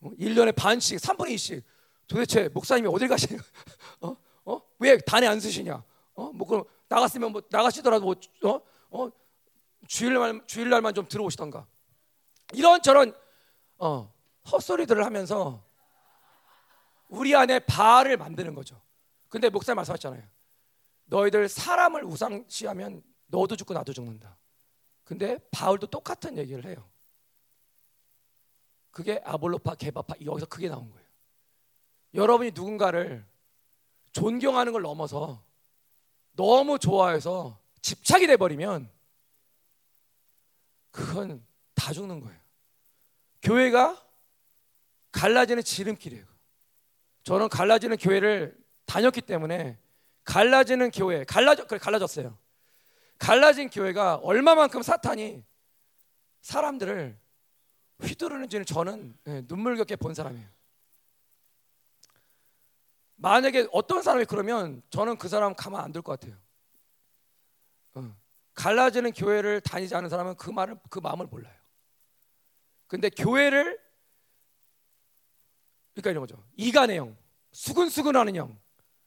어? 0.00 0.10
1년에 0.18 0.54
반씩, 0.56 0.98
3분의 0.98 1.34
2씩. 1.34 1.62
도대체 2.08 2.48
목사님이 2.48 2.88
어딜 2.88 3.08
가시냐? 3.08 3.38
어? 4.00 4.16
어? 4.46 4.60
왜 4.78 4.96
단에 4.98 5.26
안 5.26 5.38
쓰시냐? 5.38 5.84
어? 6.14 6.32
뭐 6.32 6.48
그럼 6.48 6.64
나갔으면 6.88 7.30
뭐 7.30 7.42
나가시더라도 7.48 8.04
뭐 8.04 8.14
어? 8.44 8.60
어? 8.90 9.10
주일날 9.86 10.46
주일날만 10.46 10.94
좀 10.94 11.06
들어오시던가. 11.08 11.66
이런 12.52 12.82
저런 12.82 13.14
어, 13.78 14.12
헛소리들을 14.50 15.04
하면서 15.04 15.64
우리 17.08 17.34
안에 17.34 17.60
바알을 17.60 18.16
만드는 18.16 18.54
거죠. 18.54 18.80
근데 19.28 19.48
목사님 19.48 19.76
말씀하셨잖아요. 19.76 20.22
너희들 21.04 21.48
사람을 21.48 22.04
우상시하면 22.04 23.02
너도 23.26 23.56
죽고 23.56 23.74
나도 23.74 23.92
죽는다. 23.92 24.36
근데 25.04 25.38
바울도 25.50 25.86
똑같은 25.86 26.36
얘기를 26.36 26.64
해요. 26.66 26.88
그게 28.90 29.20
아볼로파, 29.24 29.74
게바파 29.74 30.16
여기서 30.24 30.46
그게 30.46 30.68
나온 30.68 30.90
거예요. 30.90 31.06
여러분이 32.14 32.50
누군가를 32.54 33.26
존경하는 34.12 34.72
걸 34.72 34.82
넘어서 34.82 35.42
너무 36.32 36.78
좋아해서 36.78 37.58
집착이 37.80 38.26
돼 38.26 38.36
버리면 38.36 38.90
그건 40.90 41.44
다 41.74 41.92
죽는 41.92 42.20
거예요. 42.20 42.38
교회가 43.42 44.04
갈라지는 45.12 45.62
지름길이에요. 45.62 46.24
저는 47.24 47.48
갈라지는 47.48 47.96
교회를 47.96 48.56
다녔기 48.86 49.22
때문에 49.22 49.78
갈라지는 50.24 50.90
교회, 50.90 51.24
갈라져 51.24 51.66
그래 51.66 51.78
갈라졌어요. 51.78 52.36
갈라진 53.18 53.68
교회가 53.70 54.16
얼마만큼 54.16 54.82
사탄이 54.82 55.44
사람들을 56.42 57.18
휘두르는지는 58.02 58.64
저는 58.64 59.18
예, 59.26 59.42
눈물겹게 59.46 59.96
본 59.96 60.14
사람이에요. 60.14 60.48
만약에 63.16 63.68
어떤 63.72 64.02
사람이 64.02 64.26
그러면 64.26 64.82
저는 64.90 65.18
그 65.18 65.28
사람 65.28 65.54
가만 65.54 65.82
안 65.82 65.92
둘 65.92 66.02
것 66.02 66.18
같아요. 66.20 66.38
어. 67.94 68.16
갈라지는 68.58 69.12
교회를 69.12 69.60
다니지 69.60 69.94
않은 69.94 70.08
사람은 70.08 70.34
그 70.34 70.50
말을 70.50 70.76
그 70.90 70.98
마음을 70.98 71.26
몰라요. 71.26 71.54
근데 72.88 73.08
교회를 73.08 73.80
그러니까 75.94 76.10
이런 76.10 76.20
거죠. 76.22 76.44
이간의 76.56 76.96
영, 76.96 77.16
수근수근하는 77.52 78.34
영, 78.34 78.58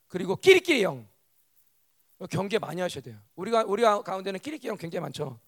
그리고 0.08 0.38
끼리끼리 0.38 0.84
영. 0.84 1.06
경계 2.30 2.60
많이 2.60 2.80
하셔야 2.80 3.02
돼요. 3.02 3.18
우리가 3.36 3.64
우리 3.66 3.82
가운데는 3.82 4.40
끼리끼리 4.40 4.70
영 4.70 4.78
굉장히 4.78 5.02
많죠. 5.02 5.40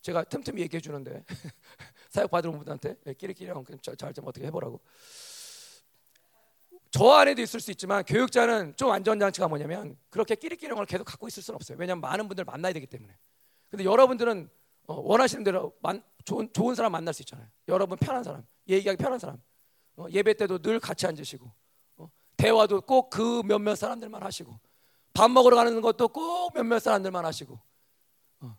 제가 0.00 0.24
틈틈이 0.24 0.62
얘기해 0.62 0.80
주는데 0.80 1.24
사역 2.08 2.30
받으러 2.30 2.52
온 2.52 2.60
분한테 2.60 2.94
네, 3.04 3.14
끼리끼리 3.14 3.50
형 3.50 3.64
잘좀 3.82 4.26
어떻게 4.26 4.46
해보라고. 4.46 4.80
저 6.92 7.10
안에도 7.10 7.42
있을 7.42 7.60
수 7.60 7.70
있지만 7.72 8.04
교육자는 8.04 8.76
좀 8.76 8.90
안전장치가 8.90 9.48
뭐냐면 9.48 9.98
그렇게 10.08 10.34
끼리끼리 10.34 10.70
형을 10.70 10.86
계속 10.86 11.04
갖고 11.04 11.28
있을 11.28 11.42
수는 11.42 11.56
없어요. 11.56 11.76
왜냐하면 11.78 12.00
많은 12.00 12.26
분들 12.26 12.44
만나야 12.44 12.72
되기 12.72 12.86
때문에. 12.86 13.18
근데 13.70 13.84
여러분들은 13.84 14.50
어, 14.86 14.94
원하시는 14.94 15.44
대로 15.44 15.72
만, 15.80 16.02
좋은, 16.24 16.52
좋은 16.52 16.74
사람 16.74 16.92
만날 16.92 17.14
수 17.14 17.22
있잖아요. 17.22 17.46
여러분 17.68 17.96
편한 17.98 18.24
사람, 18.24 18.44
얘기하기 18.68 18.96
편한 19.02 19.18
사람. 19.18 19.40
어, 19.96 20.06
예배 20.10 20.34
때도 20.34 20.58
늘 20.58 20.80
같이 20.80 21.06
앉으시고 21.06 21.50
어, 21.98 22.10
대화도 22.36 22.82
꼭 22.82 23.10
그 23.10 23.42
몇몇 23.44 23.76
사람들만 23.76 24.22
하시고 24.22 24.58
밥 25.12 25.30
먹으러 25.30 25.56
가는 25.56 25.80
것도 25.80 26.08
꼭 26.08 26.52
몇몇 26.54 26.78
사람들만 26.80 27.24
하시고 27.24 27.60
어, 28.40 28.56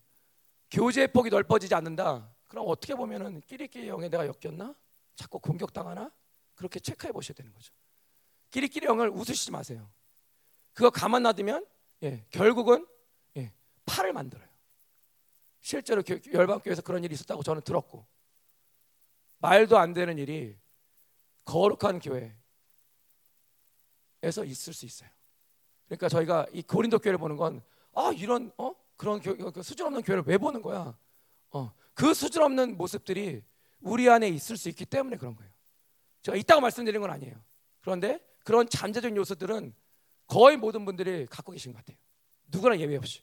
교제의 0.71 1.12
폭이 1.12 1.30
넓어지지 1.30 1.74
않는다. 1.76 2.30
그럼 2.47 2.65
어떻게 2.67 2.95
보면은 2.95 3.41
끼리끼리 3.41 3.89
형에 3.89 4.10
내가 4.10 4.26
엮였나? 4.28 4.76
자꾸 5.15 5.39
공격당하나? 5.39 6.12
그렇게 6.56 6.80
체크해 6.80 7.12
보셔야 7.12 7.34
되는 7.34 7.52
거죠. 7.54 7.74
끼리끼리 8.52 8.86
형을 8.88 9.10
웃으시지 9.10 9.52
마세요. 9.52 9.89
그거 10.74 10.89
가만 10.89 11.24
놔두면 11.24 11.65
예, 12.04 12.26
결국은 12.30 12.86
예, 13.38 13.54
팔을 13.86 14.13
만들어요. 14.13 14.47
실제로 15.62 16.04
열방교회에서 16.34 16.82
그런 16.82 17.04
일이 17.04 17.13
있었다고 17.13 17.43
저는 17.43 17.62
들었고 17.62 18.06
말도 19.38 19.78
안 19.78 19.93
되는 19.93 20.17
일이 20.17 20.58
거룩한 21.45 22.00
교회에서 22.00 22.36
있을 24.45 24.74
수 24.74 24.86
있어요. 24.86 25.10
그러니까 25.86 26.10
저희가 26.10 26.45
이 26.54 26.62
고린도 26.62 27.00
교회를 27.00 27.17
보는 27.17 27.38
건 27.38 27.62
아 27.93 28.12
이런 28.15 28.52
어 28.58 28.74
그런 28.95 29.19
교, 29.19 29.36
그 29.52 29.63
수준 29.63 29.88
없는 29.88 30.02
교회를 30.04 30.24
왜 30.26 30.38
보는 30.38 30.62
거야? 30.62 30.97
어, 31.52 31.74
그 31.93 32.13
수준 32.13 32.43
없는 32.43 32.78
모습들이 32.78 33.43
우리 33.82 34.10
안에 34.10 34.30
있을 34.30 34.58
수 34.58 34.69
있기 34.69 34.86
때문에 34.86 35.17
그런 35.17 35.36
거예요. 35.36 35.52
제가 36.21 36.38
이따가 36.38 36.62
말씀드린 36.62 37.02
건 37.02 37.10
아니에요. 37.10 37.36
그런데 37.82 38.19
그런 38.43 38.69
잠재적 38.69 39.15
요소들은 39.15 39.74
거의 40.28 40.56
모든 40.56 40.86
분들이 40.86 41.26
갖고 41.26 41.52
계신 41.52 41.74
것 41.74 41.80
같아요. 41.80 41.97
누구나 42.47 42.78
예외 42.80 42.95
없이. 42.95 43.21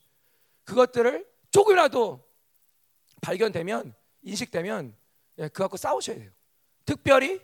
그것들을 0.64 1.27
조금이라도 1.51 2.28
발견되면 3.20 3.94
인식되면 4.22 4.96
예, 5.38 5.48
그 5.48 5.62
갖고 5.62 5.76
싸우셔야 5.76 6.16
돼요. 6.18 6.31
특별히 6.85 7.40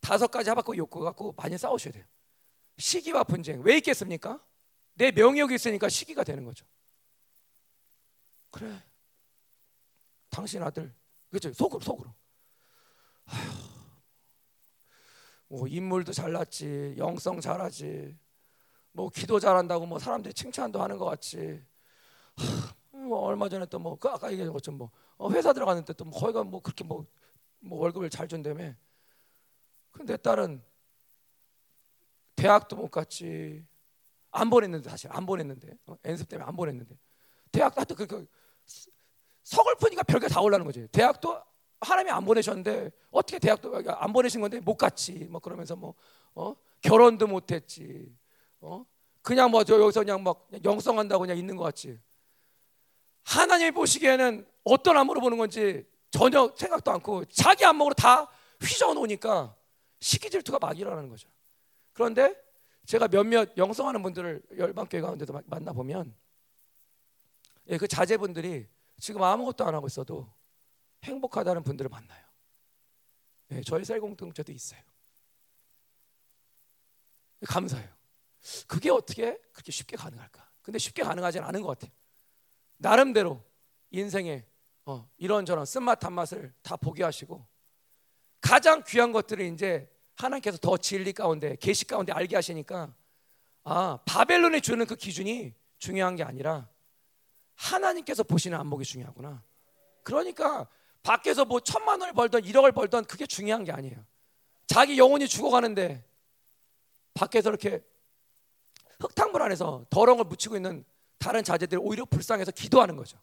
다섯 0.00 0.28
가지 0.28 0.48
하박국 0.50 0.76
욕구 0.76 1.00
갖고 1.00 1.32
많이 1.32 1.56
싸우셔야 1.56 1.92
돼요. 1.92 2.04
시기와 2.78 3.24
분쟁 3.24 3.62
왜 3.62 3.76
있겠습니까? 3.78 4.44
내 4.94 5.10
명욕이 5.10 5.54
있으니까 5.54 5.88
시기가 5.88 6.24
되는 6.24 6.44
거죠. 6.44 6.66
그래. 8.50 8.82
당신 10.30 10.62
아들 10.62 10.94
그죠 11.30 11.52
속으로 11.52 11.80
속으로. 11.80 12.14
뭐 15.48 15.68
인물도 15.68 16.12
잘났지, 16.12 16.96
영성 16.98 17.40
잘하지, 17.40 18.18
뭐 18.92 19.08
기도 19.10 19.38
잘한다고 19.38 19.86
뭐 19.86 19.98
사람들이 19.98 20.34
칭찬도 20.34 20.82
하는 20.82 20.98
것 20.98 21.04
같지. 21.04 21.64
뭐 23.06 23.20
얼마 23.20 23.48
전에 23.48 23.66
또뭐 23.66 23.96
그 23.98 24.08
아까 24.08 24.30
얘기한 24.30 24.52
것처럼 24.52 24.78
뭐 24.78 24.90
어, 25.16 25.30
회사 25.30 25.52
들어갔는데 25.52 25.92
또 25.94 26.04
뭐 26.04 26.18
거기가 26.18 26.44
뭐 26.44 26.60
그렇게 26.60 26.84
뭐, 26.84 27.06
뭐 27.60 27.80
월급을 27.80 28.10
잘 28.10 28.28
준다며. 28.28 28.74
근데 29.90 30.16
딸은 30.16 30.62
대학도 32.36 32.76
못 32.76 32.90
갔지. 32.90 33.64
안 34.30 34.50
보냈는데 34.50 34.90
사실 34.90 35.10
안 35.12 35.24
보냈는데 35.24 35.72
어, 35.86 35.96
연습 36.04 36.28
때문에 36.28 36.46
안 36.46 36.54
보냈는데 36.56 36.94
대학도 37.52 37.80
하여튼 37.80 37.96
그, 37.96 38.06
그 38.06 38.26
서글프니까 39.44 40.02
별게 40.02 40.28
다 40.28 40.40
올라는 40.40 40.66
거지. 40.66 40.86
대학도 40.88 41.40
하나님이 41.80 42.10
안 42.10 42.24
보내셨는데 42.24 42.90
어떻게 43.10 43.38
대학도 43.38 43.82
안 43.86 44.12
보내신 44.12 44.40
건데 44.40 44.60
못 44.60 44.76
갔지. 44.76 45.26
뭐 45.30 45.40
그러면서 45.40 45.76
뭐 45.76 45.94
어? 46.34 46.54
결혼도 46.82 47.26
못 47.26 47.50
했지. 47.52 48.14
어? 48.60 48.84
그냥 49.22 49.50
뭐 49.50 49.64
저 49.64 49.80
여기서 49.80 50.00
그냥 50.00 50.22
막 50.22 50.46
영성한다고 50.64 51.22
그냥 51.22 51.38
있는 51.38 51.56
것 51.56 51.64
같지. 51.64 51.98
하나님이 53.26 53.72
보시기에는 53.72 54.46
어떤 54.62 54.96
안목으로 54.96 55.20
보는 55.20 55.36
건지 55.36 55.84
전혀 56.10 56.52
생각도 56.56 56.92
않고 56.92 57.24
자기 57.26 57.64
안목으로 57.64 57.94
다 57.94 58.30
휘저어 58.60 58.94
놓으니까 58.94 59.54
시기 60.00 60.30
질투가 60.30 60.58
막 60.60 60.78
일어나는 60.78 61.08
거죠. 61.08 61.28
그런데 61.92 62.34
제가 62.86 63.08
몇몇 63.08 63.56
영성하는 63.56 64.00
분들을 64.02 64.42
열방교회 64.56 65.00
가운데도 65.00 65.42
만나 65.46 65.72
보면 65.72 66.14
예, 67.68 67.78
그 67.78 67.88
자제분들이 67.88 68.68
지금 69.00 69.22
아무것도 69.24 69.64
안 69.64 69.74
하고 69.74 69.88
있어도 69.88 70.32
행복하다는 71.02 71.64
분들을 71.64 71.88
만나요. 71.88 72.24
예, 73.50 73.60
저희 73.62 73.84
셀 73.84 74.00
공동체도 74.00 74.52
있어요. 74.52 74.80
감사해요. 77.44 77.88
그게 78.68 78.88
어떻게 78.90 79.36
그렇게 79.52 79.72
쉽게 79.72 79.96
가능할까? 79.96 80.48
근데 80.62 80.78
쉽게 80.78 81.02
가능하지 81.02 81.40
않은 81.40 81.62
것 81.62 81.68
같아요. 81.68 81.90
나름대로 82.78 83.42
인생에 83.90 84.44
어, 84.84 85.08
이런저런 85.16 85.64
쓴맛 85.64 85.98
단맛을 86.00 86.54
다 86.62 86.76
보게 86.76 87.02
하시고 87.02 87.46
가장 88.40 88.82
귀한 88.86 89.12
것들을 89.12 89.44
이제 89.46 89.90
하나님께서 90.16 90.58
더 90.58 90.76
진리 90.76 91.12
가운데 91.12 91.56
계시 91.56 91.86
가운데 91.86 92.12
알게 92.12 92.36
하시니까 92.36 92.94
아 93.64 93.98
바벨론이 94.06 94.60
주는 94.60 94.86
그 94.86 94.94
기준이 94.94 95.54
중요한 95.78 96.16
게 96.16 96.22
아니라 96.22 96.68
하나님께서 97.56 98.22
보시는 98.22 98.58
안목이 98.58 98.84
중요하구나. 98.84 99.42
그러니까 100.02 100.68
밖에서 101.02 101.44
뭐 101.44 101.60
천만 101.60 102.00
원을 102.00 102.14
벌던 102.14 102.42
1억을 102.42 102.74
벌던 102.74 103.04
그게 103.06 103.26
중요한 103.26 103.64
게 103.64 103.72
아니에요. 103.72 104.04
자기 104.66 104.98
영혼이 104.98 105.26
죽어가는데 105.26 106.04
밖에서 107.14 107.48
이렇게 107.48 107.82
흙탕물 109.00 109.42
안에서 109.42 109.86
더러운 109.90 110.18
걸 110.18 110.26
묻히고 110.26 110.56
있는 110.56 110.84
다른 111.18 111.42
자제들이 111.42 111.80
오히려 111.80 112.04
불쌍해서 112.04 112.52
기도하는 112.52 112.96
거죠. 112.96 113.20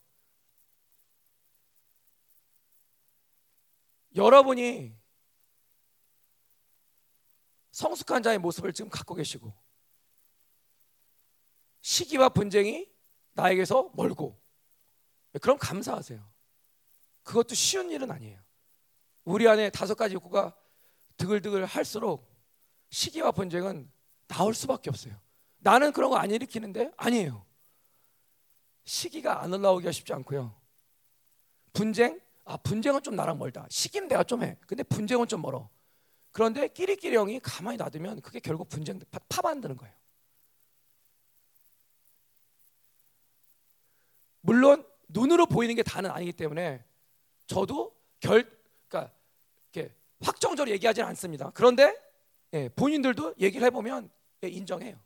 여러분이 4.16 4.96
성숙한 7.72 8.22
자의 8.22 8.38
모습을 8.38 8.74
지금 8.74 8.90
갖고 8.90 9.16
계시고 9.16 9.54
시기와 11.82 12.30
분쟁이 12.30 12.88
나에게서 13.34 13.92
멀고 13.96 14.40
그럼 15.42 15.58
감사하세요. 15.58 16.32
그것도 17.24 17.56
쉬운 17.56 17.90
일은 17.90 18.12
아니에요. 18.12 18.40
우리 19.24 19.48
안에 19.48 19.72
다섯 19.72 19.96
가지 19.96 20.14
욕구가 20.14 20.56
드글드글 21.18 21.66
할수록 21.66 22.32
시기와 22.90 23.32
분쟁은 23.32 23.92
나올 24.28 24.54
수밖에 24.54 24.90
없어요. 24.90 25.20
나는 25.58 25.92
그런 25.92 26.10
거 26.12 26.18
안 26.18 26.30
일으키는데 26.30 26.92
아니에요. 26.98 27.46
시기가 28.86 29.42
안 29.42 29.54
올라오기가 29.54 29.92
쉽지 29.92 30.14
않고요. 30.14 30.56
분쟁? 31.74 32.20
아 32.46 32.58
분쟁은 32.58 33.02
좀 33.02 33.16
나랑 33.16 33.38
멀다. 33.38 33.66
시기는 33.70 34.08
내가 34.08 34.24
좀 34.24 34.44
해. 34.44 34.58
근데 34.68 34.84
분쟁은 34.84 35.28
좀 35.28 35.42
멀어. 35.42 35.70
그런데 36.32 36.68
끼리끼리 36.68 37.16
형이 37.16 37.40
가만히 37.40 37.78
놔두면 37.78 38.22
그게 38.22 38.40
결국 38.40 38.68
분쟁 38.68 39.00
파, 39.12 39.20
파 39.30 39.42
만드는 39.42 39.78
거예요. 39.78 39.94
물론 44.42 44.86
눈으로 45.08 45.46
보이는 45.46 45.74
게 45.76 45.84
다는 45.84 46.12
아니기 46.12 46.34
때문에 46.34 46.84
저도 47.48 47.96
결 48.20 48.44
그러니까 48.88 49.14
이렇게 49.72 49.96
확정적으로 50.22 50.72
얘기하지는 50.72 51.08
않습니다. 51.10 51.52
그런데 51.52 51.96
예, 52.54 52.70
본인들도 52.70 53.36
얘기를 53.40 53.66
해보면 53.68 54.12
예, 54.44 54.48
인정해요. 54.48 55.00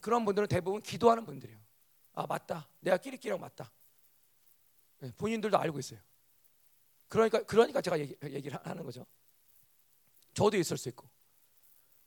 그런 0.00 0.24
분들은 0.24 0.48
대부분 0.48 0.82
기도하는 0.82 1.24
분들이에요. 1.24 1.65
아 2.16 2.26
맞다, 2.26 2.66
내가 2.80 2.96
끼리끼리랑 2.96 3.38
맞다. 3.38 3.70
예, 5.02 5.12
본인들도 5.12 5.56
알고 5.56 5.78
있어요. 5.78 6.00
그러니까 7.08 7.42
그러니까 7.44 7.80
제가 7.82 8.00
얘기, 8.00 8.16
얘기를 8.24 8.58
하는 8.66 8.82
거죠. 8.82 9.06
저도 10.32 10.56
있을 10.56 10.78
수 10.78 10.88
있고, 10.88 11.08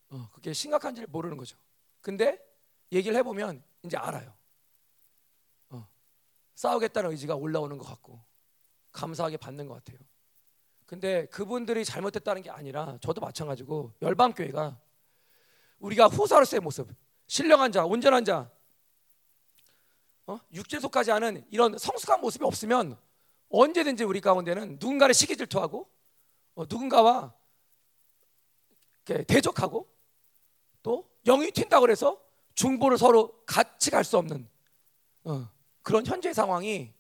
어, 0.10 0.30
그게 0.34 0.52
심각한지를 0.52 1.08
모르는 1.10 1.38
거죠. 1.38 1.58
근데 2.02 2.44
얘기를 2.92 3.16
해보면 3.18 3.64
이제 3.84 3.98
알아요. 3.98 4.36
어, 5.70 5.88
싸우겠다는 6.56 7.12
의지가 7.12 7.36
올라오는 7.36 7.78
것 7.78 7.86
같고 7.86 8.20
감사하게 8.92 9.38
받는 9.38 9.68
것 9.68 9.76
같아요. 9.76 10.00
근데 10.88 11.28
그분들이 11.28 11.86
잘못했다는 11.86 12.42
게 12.42 12.50
아니라 12.50 12.98
저도 13.00 13.22
마찬가지고 13.22 13.94
열방교회가 14.02 14.82
우리가 15.78 16.08
후사로서의 16.08 16.62
모습, 16.62 16.90
신령한 17.28 17.72
자, 17.72 17.86
온전한 17.86 18.26
자, 18.26 18.52
어? 20.30 20.40
속하지 20.80 21.12
않은 21.12 21.44
이런 21.50 21.76
성숙한 21.76 22.22
모습이 22.22 22.46
없으면 22.46 22.96
언제든지 23.50 24.04
우리 24.04 24.22
가운데는 24.22 24.74
누군가를 24.80 25.16
시기 25.16 25.36
질투하고 25.36 25.90
어, 26.54 26.64
누군가와 26.66 27.34
대적하고 29.06 29.92
또 30.84 31.10
영이 31.26 31.50
튄다고 31.50 31.82
그래서 31.82 32.22
중보를 32.54 33.00
서로 33.00 33.44
같이 33.48 33.90
갈 33.90 34.04
수 34.04 34.20
없는 34.20 34.48
어, 35.24 35.50
그런 35.82 36.06
현재 36.06 36.32
상황이 36.32 36.94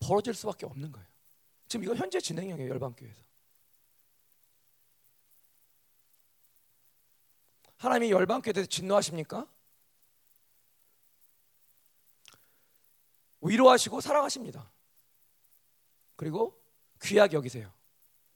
벌어질 0.00 0.34
수밖에 0.34 0.66
없는 0.66 0.90
거예요. 0.90 1.06
지금 1.68 1.84
이거 1.84 1.94
현재 1.94 2.20
진행형이에요 2.20 2.70
열방교회에서. 2.70 3.22
하나님이 7.76 8.10
열방교회에 8.10 8.52
대해서 8.52 8.68
진노하십니까? 8.68 9.46
위로하시고 13.42 14.00
사랑하십니다. 14.00 14.70
그리고 16.16 16.60
귀하게 17.02 17.36
여기세요. 17.36 17.72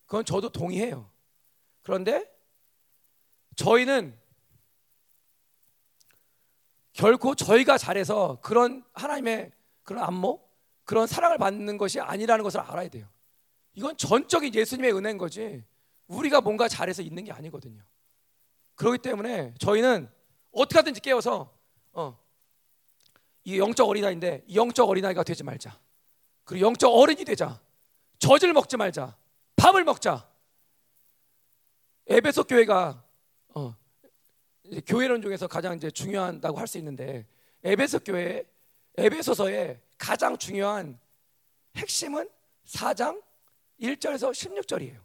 그건 0.06 0.24
저도 0.24 0.50
동의해요. 0.50 1.10
그런데 1.82 2.30
저희는 3.54 4.18
결코 6.92 7.34
저희가 7.34 7.78
잘해서 7.78 8.40
그런 8.40 8.84
하나님의 8.94 9.52
그런 9.82 10.02
안목, 10.02 10.50
그런 10.84 11.06
사랑을 11.06 11.38
받는 11.38 11.78
것이 11.78 12.00
아니라는 12.00 12.42
것을 12.42 12.60
알아야 12.60 12.88
돼요. 12.88 13.08
이건 13.74 13.96
전적인 13.96 14.54
예수님의 14.54 14.94
은혜인 14.96 15.18
거지 15.18 15.64
우리가 16.06 16.40
뭔가 16.40 16.68
잘해서 16.68 17.02
있는 17.02 17.24
게 17.24 17.32
아니거든요. 17.32 17.82
그렇기 18.74 18.98
때문에 18.98 19.54
저희는 19.58 20.10
어떻게 20.52 20.78
하든지 20.78 21.00
깨워서 21.00 21.54
어, 21.92 22.18
이 23.46 23.60
영적 23.60 23.88
어린아이인데 23.88 24.44
영적 24.52 24.88
어린아이가 24.88 25.22
되지 25.22 25.44
말자. 25.44 25.78
그리고 26.42 26.66
영적 26.66 26.92
어른이 26.92 27.24
되자. 27.24 27.60
젖을 28.18 28.52
먹지 28.52 28.76
말자. 28.76 29.16
밥을 29.54 29.84
먹자. 29.84 30.28
에베소 32.08 32.42
교회가 32.42 33.04
어, 33.54 33.76
교회론 34.84 35.22
중에서 35.22 35.46
가장 35.46 35.76
이제 35.76 35.92
중요하다고 35.92 36.58
할 36.58 36.66
수 36.66 36.76
있는데 36.78 37.24
에베소 37.62 38.00
교회 38.00 38.44
에베소서의 38.96 39.80
가장 39.96 40.36
중요한 40.36 40.98
핵심은 41.76 42.28
4장 42.66 43.22
1절에서 43.80 44.32
16절이에요. 44.32 44.98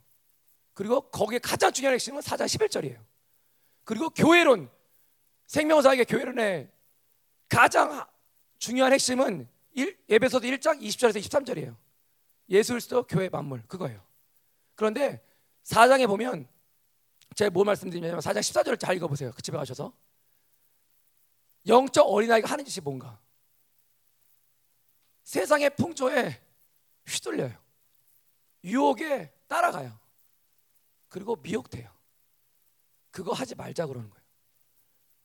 그리고 0.73 1.01
거기에 1.11 1.37
가장 1.37 1.71
중요한 1.71 1.93
핵심은 1.93 2.21
4장 2.21 2.45
11절이에요. 2.47 2.97
그리고 3.83 4.09
교회론 4.09 4.67
생명사학의 5.45 6.05
교회론의 6.05 6.71
가장 7.47 8.03
중요한 8.61 8.93
핵심은 8.93 9.49
1, 9.73 10.05
예배서도 10.07 10.45
1장 10.45 10.79
20절에서 10.79 11.19
23절이에요. 11.19 11.75
예수 12.49 12.73
그리스도 12.73 13.01
교회 13.07 13.27
만물 13.27 13.63
그거예요. 13.67 14.05
그런데 14.75 15.19
4장에 15.63 16.05
보면 16.05 16.47
제가 17.35 17.49
뭐 17.49 17.63
말씀드리냐면 17.63 18.19
4장 18.19 18.37
14절을 18.37 18.79
잘 18.79 18.95
읽어보세요. 18.95 19.31
그 19.31 19.41
집에 19.41 19.57
가셔서 19.57 19.91
영적 21.65 22.05
어린아이가 22.07 22.47
하는 22.51 22.63
짓이 22.63 22.83
뭔가 22.83 23.19
세상의 25.23 25.75
풍조에 25.75 26.39
휘둘려요. 27.07 27.57
유혹에 28.63 29.33
따라가요. 29.47 29.97
그리고 31.09 31.35
미혹돼요. 31.35 31.89
그거 33.09 33.33
하지 33.33 33.55
말자 33.55 33.87
그러는 33.87 34.07
거예요. 34.11 34.20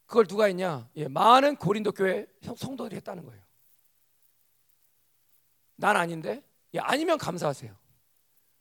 그걸 0.07 0.27
누가 0.27 0.47
했냐? 0.47 0.89
예, 0.97 1.09
많은 1.09 1.57
고린도 1.57 1.93
교회 1.93 2.27
성도들이 2.57 2.97
했다는 2.97 3.25
거예요. 3.25 3.43
난 5.77 5.97
아닌데? 5.97 6.43
예, 6.75 6.79
아니면 6.79 7.19
감사하세요. 7.19 7.77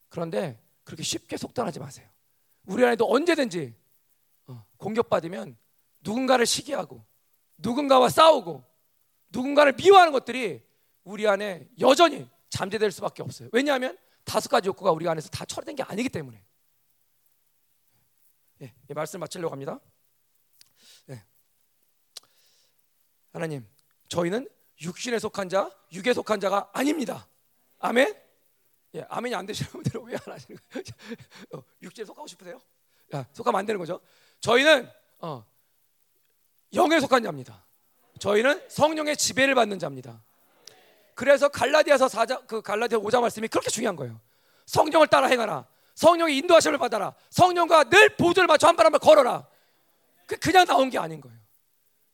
그런데 0.10 0.62
그렇게 0.84 1.04
쉽게 1.04 1.38
속단하지 1.38 1.80
마세요. 1.80 2.10
우리 2.66 2.84
안에도 2.84 3.12
언제든지 3.12 3.76
어, 4.48 4.66
공격받으면 4.78 5.58
누군가를 6.02 6.46
시기하고 6.46 7.04
누군가와 7.58 8.10
싸우고 8.10 8.64
누군가를 9.30 9.74
미워하는 9.74 10.12
것들이 10.12 10.64
우리 11.04 11.28
안에 11.28 11.70
여전히 11.80 12.30
잠재될 12.50 12.92
수밖에 12.92 13.22
없어요. 13.22 13.50
왜냐하면 13.52 13.98
다섯 14.24 14.50
가지 14.50 14.68
욕구가 14.68 14.92
우리 14.92 15.08
안에서 15.08 15.30
다 15.30 15.46
처리된 15.46 15.76
게 15.76 15.84
아니기 15.84 16.10
때문에. 16.10 16.44
예, 18.62 18.74
말씀 18.94 19.20
마치려고 19.20 19.52
합니다. 19.52 19.80
예. 21.10 21.24
하나님, 23.36 23.68
저희는 24.08 24.48
육신에 24.82 25.20
속한 25.20 25.50
자, 25.50 25.70
육에 25.92 26.14
속한 26.14 26.40
자가 26.40 26.70
아닙니다. 26.72 27.28
아멘. 27.80 28.16
예, 28.96 29.06
아멘이 29.10 29.36
안 29.36 29.46
되시는 29.46 29.72
분들은 29.72 30.04
왜 30.06 30.16
안 30.26 30.34
하시는 30.34 30.58
거예요? 30.72 30.84
어, 31.54 31.64
육체에 31.82 32.06
속하고 32.06 32.28
싶으세요? 32.28 32.62
야, 33.14 33.26
속하면 33.34 33.60
안 33.60 33.66
되는 33.66 33.78
거죠. 33.78 34.00
저희는 34.40 34.90
어, 35.20 35.46
영에 36.74 37.00
속한 37.02 37.24
자입니다. 37.24 37.66
저희는 38.20 38.70
성령의 38.70 39.18
지배를 39.18 39.54
받는 39.54 39.80
자입니다. 39.80 40.24
그래서 41.14 41.50
갈라디아서 41.50 42.08
4장 42.08 42.48
그 42.48 42.62
갈라디아 42.62 43.00
5장 43.00 43.20
말씀이 43.20 43.50
그렇게 43.50 43.70
중요한 43.70 43.98
거예요. 43.98 44.22
성령을 44.66 45.08
따라 45.08 45.28
행하라. 45.28 45.68
성령의 45.96 46.38
인도하심을 46.38 46.78
받아라. 46.78 47.14
성령과 47.30 47.86
늘 47.90 48.16
보조를 48.16 48.48
맞춰 48.48 48.68
한 48.68 48.78
발 48.78 48.86
한 48.86 48.92
발 48.94 49.00
걸어라. 49.00 49.46
그 50.26 50.38
그냥 50.38 50.66
나온 50.66 50.90
게 50.90 50.98
아닌 50.98 51.20
거예요. 51.20 51.38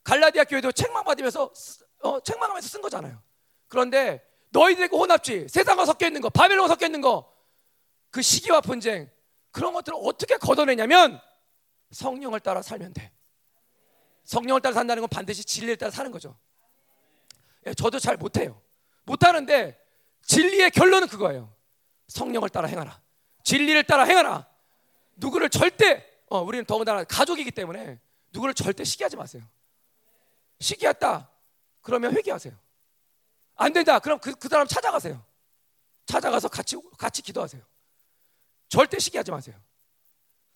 갈라디아 0.04 0.44
교회도 0.46 0.72
책망 0.72 1.04
받으면서 1.04 1.52
어, 2.00 2.20
책망하면서 2.20 2.68
쓴 2.68 2.82
거잖아요. 2.82 3.22
그런데 3.68 4.26
너희들의 4.50 4.90
그 4.90 4.98
혼합지, 4.98 5.48
세상과 5.48 5.86
섞여 5.86 6.08
있는 6.08 6.22
거, 6.22 6.30
바벨론과 6.30 6.68
섞여 6.68 6.86
있는 6.86 7.02
거, 7.02 7.32
그 8.10 8.22
시기와 8.22 8.62
분쟁 8.62 9.10
그런 9.52 9.74
것들을 9.74 9.98
어떻게 10.02 10.38
걷어내냐면 10.38 11.20
성령을 11.92 12.40
따라 12.40 12.62
살면 12.62 12.94
돼. 12.94 13.12
성령을 14.26 14.62
따라 14.62 14.74
산다는 14.74 15.02
건 15.02 15.10
반드시 15.10 15.44
진리를 15.44 15.78
따라 15.78 15.92
사는 15.92 16.12
거죠. 16.12 16.38
예, 17.66 17.74
저도 17.74 18.00
잘 18.00 18.18
못해요. 18.18 18.62
못하는데 19.04 19.80
진리의 20.24 20.72
결론은 20.72 21.08
그거예요. 21.08 21.54
성령을 22.08 22.50
따라 22.50 22.68
행하라. 22.68 23.02
진리를 23.44 23.84
따라 23.84 24.04
행하라. 24.04 24.48
누구를 25.16 25.50
절대 25.50 26.06
어, 26.30 26.42
우리는 26.42 26.66
더군다나 26.66 27.04
가족이기 27.04 27.52
때문에 27.52 28.00
누구를 28.32 28.54
절대 28.54 28.84
시기하지 28.84 29.18
마세요. 29.18 29.44
시기했다. 30.62 31.30
그러면 31.82 32.16
회개하세요. 32.16 32.54
안 33.56 33.74
된다. 33.74 34.00
그럼 34.00 34.20
그, 34.20 34.34
그 34.36 34.48
사람 34.48 34.66
찾아가세요. 34.68 35.24
찾아가서 36.06 36.48
같이 36.48 36.78
같이 36.98 37.22
기도하세요. 37.22 37.62
절대 38.70 39.00
시기하지 39.00 39.32
마세요. 39.32 39.56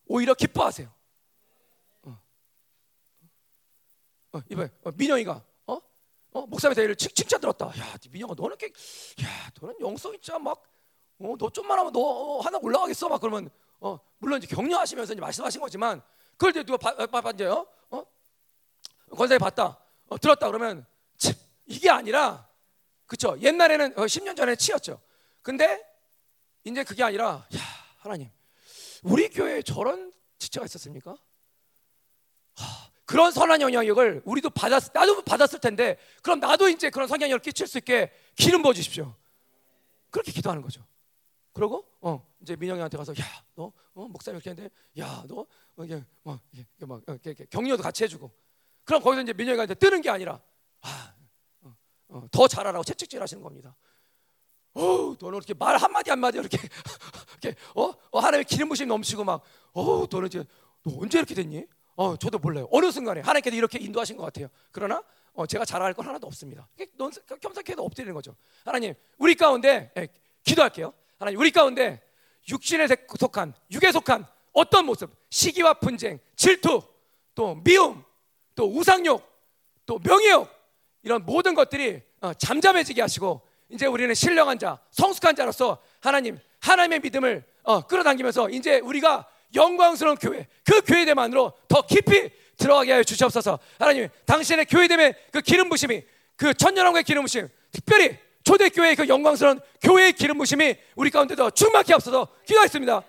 오히려 0.06 0.34
기뻐하세요. 0.34 0.91
어. 2.03 2.22
어, 4.34 4.41
이번에 4.49 4.70
어, 4.84 4.91
민영이가 4.95 5.43
어? 5.68 5.82
어, 6.34 6.45
목사님 6.45 6.76
대회를 6.76 6.95
칭찬 6.95 7.41
들었다. 7.41 7.68
야, 7.68 7.97
민영아 8.10 8.34
너는 8.38 8.58
게, 8.58 8.68
야, 9.24 9.51
너는 9.60 9.76
영성이 9.82 10.20
진짜 10.20 10.39
막, 10.39 10.64
어, 11.20 11.36
너 11.38 11.49
좀만 11.49 11.78
하면 11.80 11.91
너 11.91 11.99
어, 11.99 12.41
하나 12.41 12.58
올라가겠어. 12.62 13.10
막 13.10 13.20
그러면 13.20 13.49
어, 13.80 13.99
물론 14.18 14.41
이제 14.41 14.53
격려하시면서 14.53 15.14
이제 15.14 15.22
말씀하신 15.22 15.62
거지만 15.62 16.01
그걸 16.32 16.51
이제 16.51 16.64
누가 16.64 16.78
봐, 16.78 17.06
봐, 17.08 17.22
봐, 17.22 17.32
이제요? 17.32 17.68
어? 17.89 18.06
권사님 19.16 19.39
봤다. 19.39 19.85
어, 20.08 20.18
들었다 20.18 20.47
그러면 20.47 20.86
참, 21.18 21.34
이게 21.66 21.89
아니라 21.89 22.47
그쵸 23.06 23.38
옛날에는 23.39 23.97
어, 23.97 24.06
10년 24.06 24.36
전에 24.36 24.56
치였죠. 24.56 25.01
근데 25.41 25.84
이제 26.64 26.84
그게 26.84 27.03
아니라 27.03 27.47
야 27.56 27.60
하나님 27.97 28.30
우리 29.03 29.30
교회에 29.30 29.62
저런 29.62 30.12
지체가 30.38 30.66
있었습니까? 30.66 31.16
하, 32.56 32.66
그런 33.06 33.32
선한 33.32 33.62
영향력을 33.62 34.24
우리도 34.26 34.49
받았 34.49 34.91
나도 34.93 35.24
받았을 35.24 35.60
텐데 35.60 35.97
그럼 36.24 36.39
나도 36.39 36.70
이제 36.70 36.89
그런 36.89 37.08
성향력을 37.08 37.39
끼칠 37.41 37.68
수 37.68 37.78
있게 37.78 38.12
기름 38.36 38.62
부어 38.62 38.74
주십시오. 38.74 39.16
그렇게 40.10 40.32
기도하는 40.32 40.62
거죠. 40.62 40.86
그러고 41.53 41.86
어 42.01 42.26
이제 42.41 42.56
민영이한테 42.56 42.97
가서 42.97 43.14
야너 43.14 43.72
어, 43.93 44.08
목사님 44.08 44.38
이렇게 44.38 44.49
했는데 44.49 44.70
야너 44.97 45.45
어, 45.78 45.84
이게 45.84 46.03
막 46.24 46.41
이게 46.51 46.66
막 46.80 47.01
어, 47.08 47.18
이렇게 47.24 47.45
격려도 47.45 47.84
같이 47.84 48.03
해주고 48.03 48.32
그럼 48.86 49.02
거기서 49.02 49.24
이제 49.24 49.34
민영이한테 49.34 49.74
뜨는 49.76 50.02
게 50.02 50.10
아니라 50.10 50.40
아, 50.82 51.14
어, 51.62 51.76
어, 52.10 52.28
더 52.32 52.48
잘하라고 52.48 52.84
채찍질 52.84 53.22
하시는 53.22 53.44
겁니다. 53.44 53.76
어, 54.76 55.16
너는 55.20 55.38
이렇게 55.38 55.54
말 55.54 55.78
한마디 55.78 56.10
한마디 56.10 56.38
이렇게, 56.38 56.58
이렇게 57.42 57.60
어? 57.76 57.94
어 58.12 58.20
하나님의 58.20 58.46
기름 58.46 58.70
부심 58.70 58.88
넘치고 58.88 59.24
막, 59.24 59.42
어, 59.74 60.06
너는 60.10 60.28
이제 60.28 60.44
너 60.84 60.98
언제 61.00 61.18
이렇게 61.18 61.34
됐니? 61.34 61.66
어, 61.96 62.16
저도 62.18 62.40
몰라요. 62.40 62.68
어느 62.72 62.92
순간에 62.92 63.22
하나님께서 63.22 63.56
이렇게 63.56 63.80
인도하신 63.80 64.18
것 64.18 64.24
같아요. 64.24 64.48
그러나 64.72 65.02
어, 65.34 65.46
제가 65.46 65.66
잘할 65.66 65.94
건 65.94 66.08
하나도 66.08 66.28
없습니다. 66.28 66.68
넌 66.98 67.12
겸손케도 67.42 67.84
엎드리는 67.84 68.14
거죠. 68.14 68.36
하나님, 68.64 68.94
우리 69.18 69.36
가운데 69.36 69.92
예, 69.98 70.08
기도할게요. 70.44 70.94
하나님, 71.18 71.40
우리 71.40 71.52
가운데 71.52 72.02
육신에 72.50 72.88
속한 73.18 73.54
육에 73.72 73.92
속한 73.92 74.28
어떤 74.54 74.86
모습, 74.86 75.14
시기와 75.30 75.76
분쟁, 75.76 76.20
질투, 76.36 76.82
또 77.34 77.56
미움, 77.56 78.04
또 78.56 78.66
우상욕, 78.66 79.22
또 79.86 79.99
명예욕 80.03 80.49
이런 81.03 81.24
모든 81.26 81.53
것들이 81.53 82.01
어, 82.22 82.34
잠잠해지게 82.34 83.01
하시고 83.01 83.41
이제 83.70 83.86
우리는 83.86 84.14
신령한 84.14 84.58
자, 84.58 84.80
성숙한 84.91 85.36
자로서 85.36 85.78
하나님, 85.99 86.39
하나님의 86.62 86.99
믿음을 87.01 87.43
어, 87.64 87.82
끌어당기면서 87.82 88.49
이제 88.49 88.80
우리가 88.80 89.28
영광스러운 89.53 90.18
교회, 90.18 90.47
그 90.64 90.82
교회대만으로 90.82 91.53
더 91.68 91.82
깊이 91.84 92.30
들어가게 92.58 92.91
하여 92.93 93.03
주시옵소서. 93.03 93.60
하나님, 93.80 94.08
당신의 94.26 94.66
교회됨의 94.66 95.16
그 95.32 95.41
기름 95.41 95.70
부심이, 95.70 96.03
그 96.36 96.53
천년왕국의 96.53 97.03
기름 97.03 97.24
부심, 97.24 97.47
특별히 97.72 98.18
초대교회의 98.43 98.95
그 98.95 99.08
영광스러운 99.08 99.60
교회의 99.82 100.14
기름 100.14 100.38
부심이 100.38 100.76
우리 100.95 101.10
가운데 101.10 101.36
더 101.36 101.49
충만케 101.49 101.93
없어서 101.93 102.28
기도했습니다. 102.45 103.03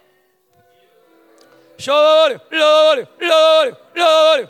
셔리, 1.79 2.39
러리, 2.51 3.05
러리, 3.19 3.75
러리, 3.95 4.47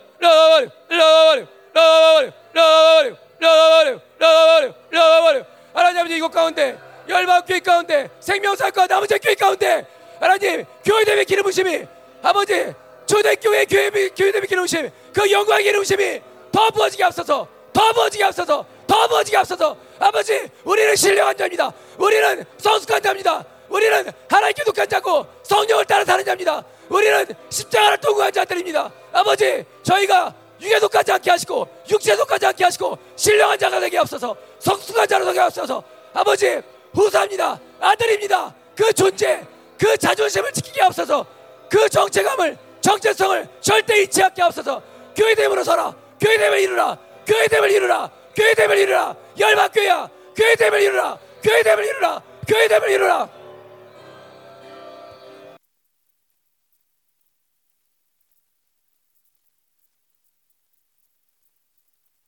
하나님 5.73 5.99
아버지 5.99 6.17
이곳 6.17 6.31
가운데 6.31 6.77
열방 7.07 7.45
교회 7.45 7.59
가운데 7.59 8.09
생명사과 8.19 8.87
나머지 8.87 9.17
교회 9.19 9.35
가운데 9.35 9.85
하나님 10.19 10.65
교회됨의 10.83 11.25
기름 11.25 11.43
부심이 11.43 11.85
아버지 12.23 12.73
초대교회 13.05 13.65
교회 13.65 13.89
교회됨의 14.09 14.47
기름 14.47 14.63
부심 14.63 14.89
그 15.13 15.31
영광의 15.31 15.63
기름 15.63 15.81
부심이 15.81 16.21
더 16.51 16.69
부어지게 16.71 17.03
앞서서 17.03 17.47
더 17.71 17.93
부어지게 17.93 18.23
앞서서 18.23 18.65
더 18.87 19.07
부어지게 19.07 19.37
앞서서 19.37 19.77
아버지 19.99 20.49
우리는 20.63 20.95
신령한 20.95 21.37
자입니다. 21.37 21.71
우리는 21.97 22.43
성숙한 22.57 23.01
자입니다. 23.01 23.45
우리는 23.69 24.11
하나님께 24.29 24.63
독한 24.63 24.89
자고 24.89 25.25
성령을 25.43 25.85
따라 25.85 26.03
사는 26.03 26.23
자입니다. 26.25 26.63
우리는 26.89 27.25
십자가를 27.49 27.97
통과한 27.97 28.31
자들입니다 28.31 28.91
아버지 29.17 29.65
저희가 29.81 30.31
육에 30.61 30.79
속하지 30.79 31.11
않게 31.13 31.31
하시고 31.31 31.67
육체에 31.89 32.15
속하지 32.15 32.45
않게 32.45 32.63
하시고 32.63 32.97
신령한 33.15 33.57
자가 33.57 33.79
되게 33.79 33.97
없어서 33.97 34.35
성숙한 34.59 35.07
자로 35.07 35.25
되게 35.25 35.39
없어서. 35.39 35.83
아버지 36.13 36.61
후사입니다. 36.93 37.59
아들입니다. 37.79 38.53
그 38.75 38.93
존재 38.93 39.43
그 39.79 39.97
자존심을 39.97 40.53
지키게 40.53 40.83
없어서. 40.83 41.25
그 41.67 41.89
정체감을 41.89 42.57
정체성을 42.79 43.47
절대 43.59 44.03
잊지 44.03 44.21
않게 44.21 44.43
없어서. 44.43 44.81
교회됨으로 45.15 45.63
서라. 45.63 45.95
교회됨을 46.21 46.59
이루라. 46.59 46.97
교회됨을 47.25 47.71
이루라. 47.71 48.11
교회됨을 48.35 48.77
이루라. 48.77 49.15
열방교회야 49.39 50.09
교회됨을 50.35 50.81
이루라. 50.83 51.17
교회됨을 51.41 51.85
이루라. 51.85 52.21
교회됨을 52.47 52.89
이루라 52.91 53.29